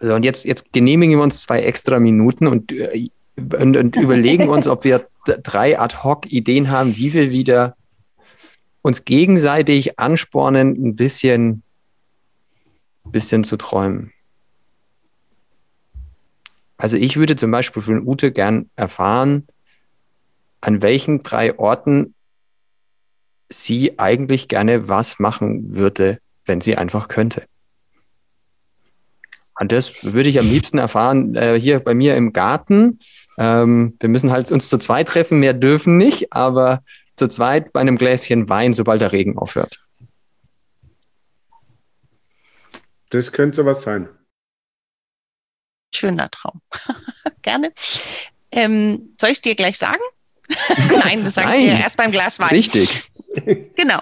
So, 0.00 0.14
und 0.14 0.22
jetzt, 0.22 0.44
jetzt 0.44 0.72
genehmigen 0.72 1.18
wir 1.18 1.22
uns 1.22 1.42
zwei 1.42 1.60
extra 1.62 1.98
Minuten 1.98 2.46
und, 2.46 2.72
äh, 2.72 3.08
und, 3.36 3.76
und 3.76 3.96
überlegen 3.96 4.48
uns, 4.48 4.68
ob 4.68 4.84
wir 4.84 5.06
drei 5.24 5.78
Ad-Hoc-Ideen 5.78 6.70
haben, 6.70 6.96
wie 6.96 7.12
wir 7.12 7.32
wieder 7.32 7.76
uns 8.82 9.04
gegenseitig 9.04 9.98
anspornen, 9.98 10.72
ein 10.72 10.96
bisschen 10.96 11.62
bisschen 13.10 13.44
zu 13.44 13.56
träumen. 13.56 14.12
Also 16.76 16.96
ich 16.96 17.16
würde 17.16 17.36
zum 17.36 17.50
Beispiel 17.50 17.82
von 17.82 18.06
Ute 18.06 18.32
gern 18.32 18.70
erfahren, 18.74 19.46
an 20.60 20.82
welchen 20.82 21.20
drei 21.20 21.58
Orten 21.58 22.14
sie 23.50 23.98
eigentlich 23.98 24.48
gerne 24.48 24.88
was 24.88 25.18
machen 25.18 25.74
würde, 25.74 26.18
wenn 26.46 26.60
sie 26.60 26.76
einfach 26.76 27.08
könnte. 27.08 27.44
Und 29.58 29.72
das 29.72 30.02
würde 30.02 30.30
ich 30.30 30.40
am 30.40 30.48
liebsten 30.48 30.78
erfahren 30.78 31.34
äh, 31.34 31.60
hier 31.60 31.80
bei 31.80 31.92
mir 31.92 32.16
im 32.16 32.32
Garten. 32.32 32.98
Ähm, 33.36 33.94
wir 34.00 34.08
müssen 34.08 34.30
halt 34.30 34.50
uns 34.50 34.70
zu 34.70 34.78
zweit 34.78 35.08
treffen, 35.08 35.38
mehr 35.38 35.52
dürfen 35.52 35.98
nicht, 35.98 36.32
aber 36.32 36.82
zu 37.16 37.28
zweit 37.28 37.74
bei 37.74 37.80
einem 37.80 37.98
Gläschen 37.98 38.48
Wein, 38.48 38.72
sobald 38.72 39.02
der 39.02 39.12
Regen 39.12 39.36
aufhört. 39.36 39.80
Das 43.10 43.32
könnte 43.32 43.56
sowas 43.56 43.82
sein. 43.82 44.08
Schöner 45.94 46.30
Traum. 46.30 46.62
Gerne. 47.42 47.72
Ähm, 48.52 49.14
soll 49.20 49.30
ich 49.30 49.38
es 49.38 49.42
dir 49.42 49.54
gleich 49.54 49.78
sagen? 49.78 50.00
Nein, 51.04 51.24
das 51.24 51.34
sage 51.34 51.56
ich 51.56 51.64
dir 51.64 51.78
erst 51.78 51.96
beim 51.96 52.10
Glas 52.10 52.38
Wein. 52.38 52.50
Richtig. 52.50 53.10
genau. 53.76 54.00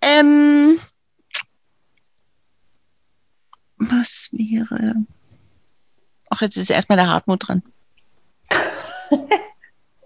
Ähm, 0.00 0.80
was 3.76 4.28
wäre. 4.32 4.94
Ach, 6.30 6.40
jetzt 6.40 6.56
ist 6.56 6.70
erstmal 6.70 6.96
der 6.96 7.08
Hartmut 7.08 7.48
dran. 7.48 7.62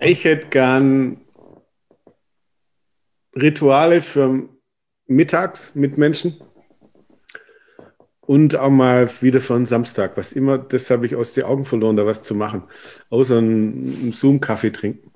ich 0.01 0.25
hätte 0.25 0.49
gern 0.49 1.21
Rituale 3.37 4.01
für 4.01 4.49
mittags 5.07 5.75
mit 5.75 5.99
Menschen 5.99 6.41
und 8.27 8.57
auch 8.57 8.71
mal 8.71 9.09
wieder 9.21 9.41
einen 9.55 9.67
Samstag, 9.67 10.17
was 10.17 10.33
immer, 10.33 10.59
das 10.59 10.91
habe 10.91 11.07
ich 11.07 11.15
aus 11.15 11.35
den 11.35 11.45
Augen 11.45 11.65
verloren, 11.65 11.97
da 11.97 12.07
was 12.07 12.23
zu 12.23 12.35
machen, 12.35 12.65
außer 13.11 13.39
einen 13.39 14.13
Zoom-Kaffee 14.13 14.71
trinken. 14.71 15.11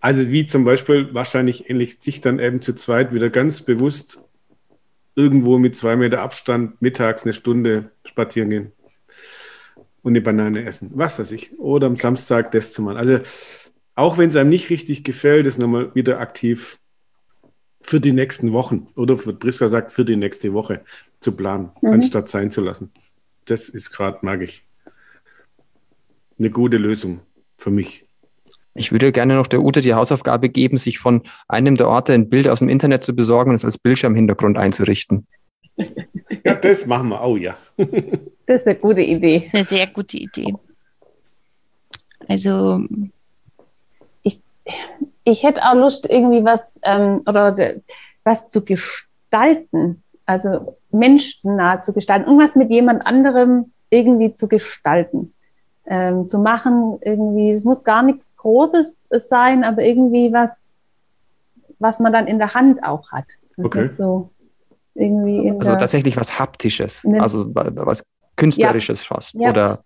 Also 0.00 0.28
wie 0.30 0.46
zum 0.46 0.64
Beispiel 0.64 1.12
wahrscheinlich 1.12 1.68
ähnlich 1.70 1.98
sich 2.00 2.20
dann 2.20 2.38
eben 2.38 2.62
zu 2.62 2.74
zweit 2.74 3.12
wieder 3.12 3.30
ganz 3.30 3.62
bewusst 3.62 4.22
irgendwo 5.16 5.58
mit 5.58 5.74
zwei 5.74 5.96
Meter 5.96 6.20
Abstand 6.20 6.80
mittags 6.80 7.24
eine 7.24 7.34
Stunde 7.34 7.90
spazieren 8.04 8.50
gehen 8.50 8.72
und 10.02 10.12
eine 10.12 10.20
Banane 10.20 10.64
essen, 10.64 10.90
was 10.94 11.18
weiß 11.18 11.32
ich. 11.32 11.58
Oder 11.58 11.88
am 11.88 11.96
Samstag 11.96 12.52
das 12.52 12.72
zu 12.72 12.82
machen. 12.82 12.98
Also 12.98 13.18
auch 13.96 14.18
wenn 14.18 14.28
es 14.28 14.36
einem 14.36 14.50
nicht 14.50 14.70
richtig 14.70 15.02
gefällt, 15.02 15.46
ist 15.46 15.58
nochmal 15.58 15.92
wieder 15.94 16.20
aktiv 16.20 16.78
für 17.88 18.00
die 18.00 18.12
nächsten 18.12 18.52
Wochen 18.52 18.88
oder 18.96 19.16
Priska 19.16 19.66
sagt, 19.68 19.92
für 19.92 20.04
die 20.04 20.16
nächste 20.16 20.52
Woche 20.52 20.82
zu 21.20 21.32
planen, 21.32 21.70
mhm. 21.80 21.92
anstatt 21.92 22.28
sein 22.28 22.50
zu 22.50 22.60
lassen. 22.60 22.92
Das 23.46 23.70
ist 23.70 23.90
gerade, 23.90 24.18
mag 24.20 24.42
ich, 24.42 24.66
eine 26.38 26.50
gute 26.50 26.76
Lösung 26.76 27.20
für 27.56 27.70
mich. 27.70 28.06
Ich 28.74 28.92
würde 28.92 29.10
gerne 29.10 29.36
noch 29.36 29.46
der 29.46 29.62
Ute 29.62 29.80
die 29.80 29.94
Hausaufgabe 29.94 30.50
geben, 30.50 30.76
sich 30.76 30.98
von 30.98 31.22
einem 31.48 31.76
der 31.76 31.88
Orte 31.88 32.12
ein 32.12 32.28
Bild 32.28 32.46
aus 32.48 32.58
dem 32.58 32.68
Internet 32.68 33.04
zu 33.04 33.16
besorgen 33.16 33.50
und 33.50 33.56
es 33.56 33.64
als 33.64 33.78
Bildschirmhintergrund 33.78 34.56
einzurichten. 34.56 35.26
Ja, 36.44 36.54
das 36.54 36.86
machen 36.86 37.08
wir 37.08 37.22
auch, 37.22 37.36
ja. 37.36 37.56
Das 38.46 38.62
ist 38.62 38.66
eine 38.66 38.76
gute 38.76 39.00
Idee. 39.00 39.46
Eine 39.52 39.64
sehr 39.64 39.86
gute 39.86 40.18
Idee. 40.18 40.52
Also 42.28 42.82
ich, 44.22 44.40
ich 45.30 45.42
hätte 45.42 45.62
auch 45.62 45.74
Lust, 45.74 46.08
irgendwie 46.08 46.44
was 46.44 46.78
ähm, 46.82 47.22
oder 47.26 47.56
was 48.24 48.48
zu 48.48 48.64
gestalten 48.64 50.02
also 50.28 50.76
menschennah 50.90 51.80
zu 51.80 51.94
gestalten, 51.94 52.26
irgendwas 52.26 52.54
mit 52.54 52.70
jemand 52.70 53.06
anderem 53.06 53.72
irgendwie 53.88 54.34
zu 54.34 54.46
gestalten, 54.46 55.32
ähm, 55.86 56.28
zu 56.28 56.38
machen, 56.38 56.98
irgendwie, 57.00 57.50
es 57.50 57.64
muss 57.64 57.82
gar 57.82 58.02
nichts 58.02 58.36
Großes 58.36 59.08
sein, 59.10 59.64
aber 59.64 59.82
irgendwie 59.82 60.30
was, 60.30 60.74
was 61.78 61.98
man 61.98 62.12
dann 62.12 62.26
in 62.26 62.38
der 62.38 62.52
Hand 62.52 62.84
auch 62.84 63.10
hat. 63.10 63.24
okay. 63.56 63.90
So 63.90 64.30
irgendwie 64.94 65.50
also 65.50 65.76
tatsächlich 65.76 66.18
was 66.18 66.38
Haptisches, 66.38 67.06
also 67.18 67.46
was 67.54 68.04
Künstlerisches 68.36 69.08
ja. 69.08 69.14
fast, 69.14 69.34
ja. 69.34 69.48
oder? 69.48 69.84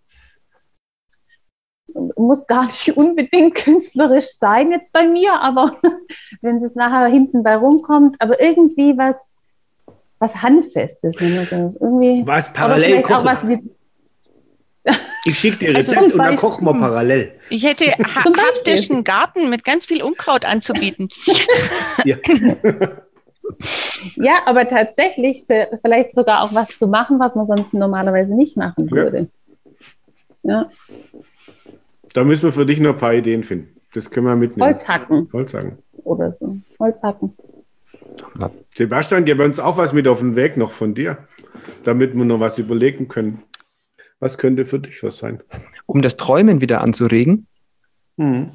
Muss 2.17 2.47
gar 2.47 2.67
nicht 2.67 2.97
unbedingt 2.97 3.55
künstlerisch 3.55 4.37
sein 4.39 4.71
jetzt 4.71 4.93
bei 4.93 5.07
mir, 5.07 5.41
aber 5.41 5.77
wenn 6.41 6.63
es 6.63 6.75
nachher 6.75 7.07
hinten 7.07 7.43
bei 7.43 7.57
rumkommt, 7.57 8.21
aber 8.21 8.41
irgendwie 8.41 8.97
was, 8.97 9.31
was 10.19 10.43
Handfestes. 10.43 11.17
Irgendwie, 11.21 12.27
was 12.27 12.53
parallel 12.53 13.03
kochen. 13.03 13.25
Was 13.25 13.45
ich 15.27 15.39
schicke 15.39 15.59
dir 15.59 15.75
Rezept 15.77 15.97
also 15.97 16.15
und 16.15 16.19
dann 16.19 16.37
kochen 16.37 16.65
wir 16.65 16.75
parallel. 16.75 17.33
Ich 17.51 17.65
hätte 17.65 17.85
ha 17.85 18.25
haptischen 18.25 19.05
Garten 19.05 19.49
mit 19.49 19.65
ganz 19.65 19.87
viel 19.87 20.03
Unkraut 20.03 20.45
anzubieten. 20.45 21.09
ja. 22.05 22.17
ja, 24.17 24.35
aber 24.47 24.69
tatsächlich 24.69 25.45
vielleicht 25.47 26.15
sogar 26.15 26.43
auch 26.43 26.53
was 26.53 26.69
zu 26.77 26.89
machen, 26.89 27.21
was 27.21 27.37
man 27.37 27.47
sonst 27.47 27.75
normalerweise 27.75 28.35
nicht 28.35 28.57
machen 28.57 28.91
würde. 28.91 29.29
Ja. 30.43 30.71
Da 32.15 32.25
müssen 32.25 32.45
wir 32.45 32.53
für 32.53 32.67
dich 32.67 32.81
noch 32.81 32.93
ein 32.93 32.99
paar 32.99 33.15
Ideen 33.15 33.43
finden. 33.43 33.81
Das 33.95 34.11
können 34.11 34.27
wir 34.27 34.37
mitnehmen. 34.37 34.69
Holzhacken. 34.69 35.29
Holzhacken. 35.33 35.79
Oder 36.05 36.33
so. 36.33 36.57
Holzhacken. 36.79 37.37
Sebastian, 38.75 39.25
gib 39.25 39.41
uns 39.41 39.59
auch 39.59 39.77
was 39.77 39.93
mit 39.93 40.07
auf 40.09 40.21
den 40.21 40.37
Weg 40.37 40.57
noch 40.57 40.73
von 40.73 40.95
dir, 40.95 41.19
damit 41.85 42.15
wir 42.15 42.25
noch 42.25 42.41
was 42.41 42.59
überlegen 42.59 43.09
können. 43.09 43.43
Was 44.21 44.39
könnte 44.39 44.67
für 44.67 44.79
dich 44.79 45.03
was 45.03 45.19
sein? 45.19 45.43
Um 45.87 46.03
das 46.03 46.17
Träumen 46.17 46.61
wieder 46.61 46.81
anzuregen. 46.81 47.47
Mhm. 48.17 48.53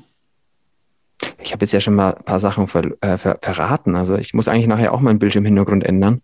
Ich 1.40 1.52
habe 1.52 1.64
jetzt 1.64 1.72
ja 1.72 1.80
schon 1.80 1.96
mal 1.96 2.14
ein 2.14 2.24
paar 2.24 2.40
Sachen 2.40 2.68
ver, 2.68 2.84
äh, 3.02 3.18
ver, 3.18 3.40
verraten. 3.42 3.96
Also 3.96 4.16
ich 4.18 4.34
muss 4.34 4.48
eigentlich 4.48 4.68
nachher 4.68 4.94
auch 4.94 5.02
meinen 5.02 5.20
Bildschirmhintergrund 5.20 5.84
ändern. 5.84 6.22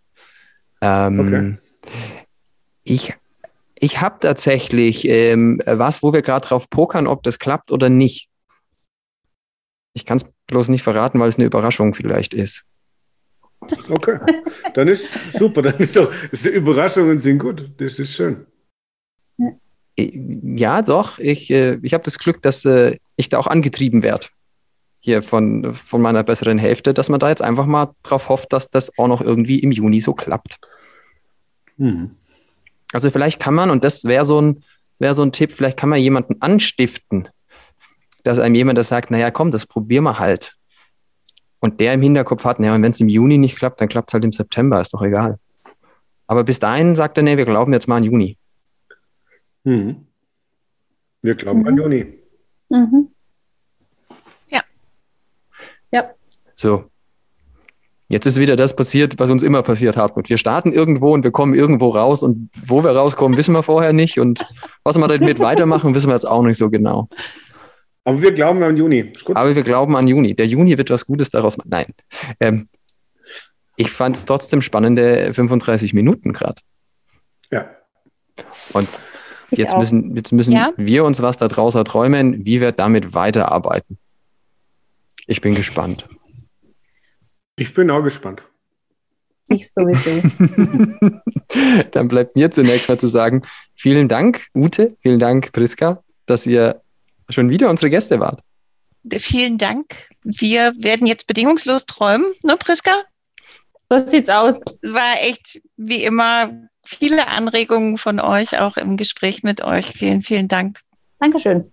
Ähm, 0.82 1.20
okay. 1.20 1.58
Ich, 2.84 3.14
ich 3.80 4.02
habe 4.02 4.18
tatsächlich 4.20 5.08
ähm, 5.08 5.62
was, 5.66 6.04
wo 6.04 6.14
wir 6.14 6.22
gerade 6.22 6.48
drauf 6.48 6.70
pokern, 6.70 7.08
ob 7.08 7.24
das 7.24 7.40
klappt 7.40 7.72
oder 7.72 7.90
nicht. 7.90 8.30
Ich 9.94 10.06
kann 10.06 10.18
es 10.18 10.26
bloß 10.48 10.70
nicht 10.70 10.84
verraten, 10.84 11.20
weil 11.20 11.28
es 11.28 11.38
eine 11.38 11.46
Überraschung 11.46 11.94
vielleicht 11.94 12.34
ist. 12.34 12.64
Okay, 13.90 14.20
dann 14.74 14.88
ist 14.88 15.34
super. 15.34 15.62
Dann 15.62 15.78
ist 15.78 15.98
auch 15.98 16.12
Überraschungen 16.46 17.20
sind 17.20 17.40
gut. 17.40 17.72
Das 17.78 18.00
ist 18.00 18.14
schön. 18.14 18.46
Ja, 19.96 20.82
doch. 20.82 21.20
Ich, 21.20 21.50
äh, 21.52 21.76
ich 21.82 21.94
habe 21.94 22.04
das 22.04 22.18
Glück, 22.18 22.42
dass 22.42 22.66
äh, 22.66 22.98
ich 23.16 23.30
da 23.30 23.38
auch 23.38 23.48
angetrieben 23.48 24.04
werde. 24.04 24.28
hier 25.00 25.22
von, 25.22 25.74
von 25.74 26.02
meiner 26.02 26.24
besseren 26.24 26.58
Hälfte, 26.58 26.94
dass 26.94 27.10
man 27.10 27.20
da 27.20 27.30
jetzt 27.30 27.42
einfach 27.42 27.66
mal 27.66 27.94
drauf 28.04 28.30
hofft, 28.30 28.54
dass 28.54 28.70
das 28.70 28.98
auch 28.98 29.08
noch 29.08 29.22
irgendwie 29.22 29.60
im 29.60 29.72
Juni 29.72 30.00
so 30.00 30.14
klappt. 30.14 30.58
Mhm. 31.78 32.16
Also 32.94 33.10
vielleicht 33.10 33.40
kann 33.40 33.54
man, 33.54 33.70
und 33.70 33.84
das 33.84 34.06
wäre 34.06 34.24
so 34.26 34.42
ein, 34.42 34.64
wäre 35.00 35.14
so 35.14 35.24
ein 35.24 35.32
Tipp, 35.32 35.52
vielleicht 35.52 35.78
kann 35.78 35.90
man 35.90 36.00
jemanden 36.00 36.42
anstiften, 36.42 37.28
dass 38.24 38.40
einem 38.40 38.56
jemand 38.56 38.78
das 38.78 38.88
sagt, 38.88 39.12
naja, 39.12 39.32
komm, 39.32 39.52
das 39.52 39.66
probieren 39.66 40.04
wir 40.06 40.20
halt. 40.20 40.56
Und 41.60 41.80
der 41.80 41.94
im 41.94 42.02
Hinterkopf 42.02 42.46
hat, 42.46 42.60
naja, 42.60 42.74
wenn 42.74 42.92
es 42.92 43.00
im 43.02 43.10
Juni 43.10 43.38
nicht 43.38 43.58
klappt, 43.58 43.82
dann 43.82 43.90
klappt 43.90 44.10
es 44.10 44.14
halt 44.14 44.24
im 44.26 44.32
September, 44.32 44.80
ist 44.80 44.94
doch 44.94 45.02
egal. 45.02 45.40
Aber 46.28 46.44
bis 46.44 46.60
dahin 46.60 46.96
sagt 46.96 47.18
er, 47.18 47.24
nee, 47.24 47.38
wir 47.38 47.46
glauben 47.46 47.74
jetzt 47.74 47.88
mal 47.88 47.98
an 47.98 48.04
Juni. 48.04 48.38
Mhm. 49.64 50.08
Wir 51.22 51.36
glauben 51.36 51.62
Mhm. 51.62 51.68
an 51.68 51.78
Juni. 51.78 52.20
Mhm. 52.70 53.10
So. 56.56 56.90
Jetzt 58.14 58.28
ist 58.28 58.38
wieder 58.40 58.56
das 58.56 58.76
passiert, 58.76 59.16
was 59.18 59.32
uns 59.32 59.42
immer 59.42 59.64
passiert 59.64 59.98
hat. 59.98 60.16
Und 60.16 60.30
wir 60.30 60.38
starten 60.38 60.72
irgendwo 60.72 61.14
und 61.16 61.24
wir 61.24 61.32
kommen 61.32 61.56
irgendwo 61.56 61.90
raus 61.90 62.22
und 62.22 62.52
wo 62.68 62.84
wir 62.84 62.92
rauskommen, 62.92 63.36
wissen 63.40 63.54
wir 63.56 63.64
vorher 63.64 63.92
nicht. 63.92 64.20
Und 64.20 64.46
was 64.84 64.98
wir 65.00 65.08
damit 65.08 65.40
weitermachen, 65.40 65.96
wissen 65.96 66.10
wir 66.10 66.14
jetzt 66.14 66.28
auch 66.28 66.44
nicht 66.44 66.60
so 66.60 66.70
genau. 66.70 67.10
Aber 68.04 68.22
wir 68.22 68.32
glauben 68.32 68.62
an 68.62 68.78
Juni. 68.78 69.14
Aber 69.34 69.56
wir 69.56 69.64
glauben 69.64 69.96
an 69.96 70.08
Juni. 70.08 70.36
Der 70.36 70.46
Juni 70.46 70.78
wird 70.78 70.92
was 70.92 71.08
Gutes 71.08 71.32
daraus 71.32 71.58
machen. 71.58 71.70
Nein. 71.72 71.88
Ähm, 72.40 72.68
ich 73.78 73.90
fand 73.90 74.16
es 74.16 74.26
trotzdem 74.26 74.62
spannende 74.62 75.34
35 75.34 75.96
Minuten 75.96 76.34
gerade. 76.34 76.62
Ja. 77.52 77.66
Und 78.74 78.88
Ich 79.50 79.58
jetzt 79.58 79.74
auch. 79.74 79.80
müssen, 79.80 80.16
jetzt 80.16 80.32
müssen 80.34 80.52
Ja. 80.52 80.70
wir 80.78 81.04
uns 81.04 81.20
was 81.24 81.40
da 81.40 81.48
draus 81.48 81.74
erträumen, 81.74 82.46
wie 82.46 82.62
wir 82.62 82.74
damit 82.74 83.16
weiterarbeiten. 83.16 83.98
Ich 85.26 85.42
bin 85.42 85.56
gespannt. 85.56 86.08
Ich 87.56 87.74
bin 87.74 87.92
auch 87.92 88.02
gespannt. 88.02 88.44
Ich 89.50 89.72
sowieso. 89.72 90.24
Dann 91.92 92.08
bleibt 92.08 92.36
mir 92.36 92.50
zunächst 92.50 92.90
mal 92.90 92.98
zu 92.98 93.08
sagen, 93.08 93.44
vielen 93.76 94.08
Dank, 94.08 94.48
Ute, 94.56 94.98
vielen 95.02 95.20
Dank, 95.20 95.52
Priska, 95.52 96.04
dass 96.26 96.48
ihr 96.48 96.82
schon 97.30 97.50
wieder 97.50 97.70
unsere 97.70 97.92
Gäste 97.92 98.20
wart. 98.20 98.42
Vielen 99.12 99.58
Dank. 99.58 100.10
Wir 100.24 100.74
werden 100.78 101.06
jetzt 101.06 101.28
bedingungslos 101.28 101.86
träumen, 101.86 102.26
ne, 102.42 102.58
Priska? 102.58 102.92
So 103.90 104.04
sieht's 104.08 104.30
aus. 104.30 104.60
Es 104.82 104.94
war 104.94 105.22
echt 105.22 105.62
wie 105.78 106.04
immer 106.04 106.50
viele 106.84 107.28
Anregungen 107.28 108.00
von 108.00 108.20
euch, 108.20 108.58
auch 108.58 108.78
im 108.78 108.98
Gespräch 108.98 109.44
mit 109.44 109.62
euch. 109.62 109.92
Vielen, 109.92 110.24
vielen 110.24 110.48
Dank. 110.48 110.80
Dankeschön. 111.20 111.72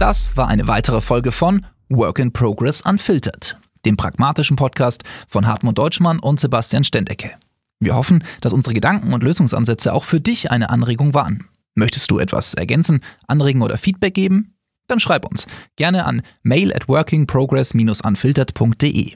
Das 0.00 0.36
war 0.36 0.48
eine 0.48 0.66
weitere 0.66 1.00
Folge 1.00 1.30
von 1.30 1.64
Work 1.88 2.18
in 2.18 2.32
Progress 2.32 2.82
Unfiltered, 2.82 3.56
dem 3.84 3.96
pragmatischen 3.96 4.56
Podcast 4.56 5.04
von 5.28 5.46
Hartmut 5.46 5.78
Deutschmann 5.78 6.18
und 6.18 6.40
Sebastian 6.40 6.82
Stendecke. 6.82 7.36
Wir 7.78 7.94
hoffen, 7.94 8.24
dass 8.40 8.52
unsere 8.52 8.74
Gedanken 8.74 9.12
und 9.12 9.22
Lösungsansätze 9.22 9.92
auch 9.92 10.02
für 10.02 10.20
dich 10.20 10.50
eine 10.50 10.70
Anregung 10.70 11.14
waren. 11.14 11.46
Möchtest 11.74 12.10
du 12.10 12.18
etwas 12.18 12.54
ergänzen, 12.54 13.02
anregen 13.28 13.62
oder 13.62 13.78
Feedback 13.78 14.14
geben? 14.14 14.56
Dann 14.88 14.98
schreib 14.98 15.24
uns 15.24 15.46
gerne 15.76 16.06
an 16.06 16.22
mail 16.42 16.74
at 16.74 16.88
workingprogress-unfiltered.de. 16.88 19.12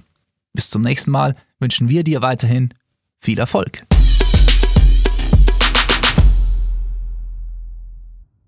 Bis 0.53 0.71
zum 0.71 0.83
nächsten 0.83 1.11
Mal 1.11 1.35
wünschen 1.59 1.89
wir 1.89 2.05
dir 2.05 2.23
weiterhin 2.23 2.73
viel 3.18 3.41
Erfolg. 3.41 3.83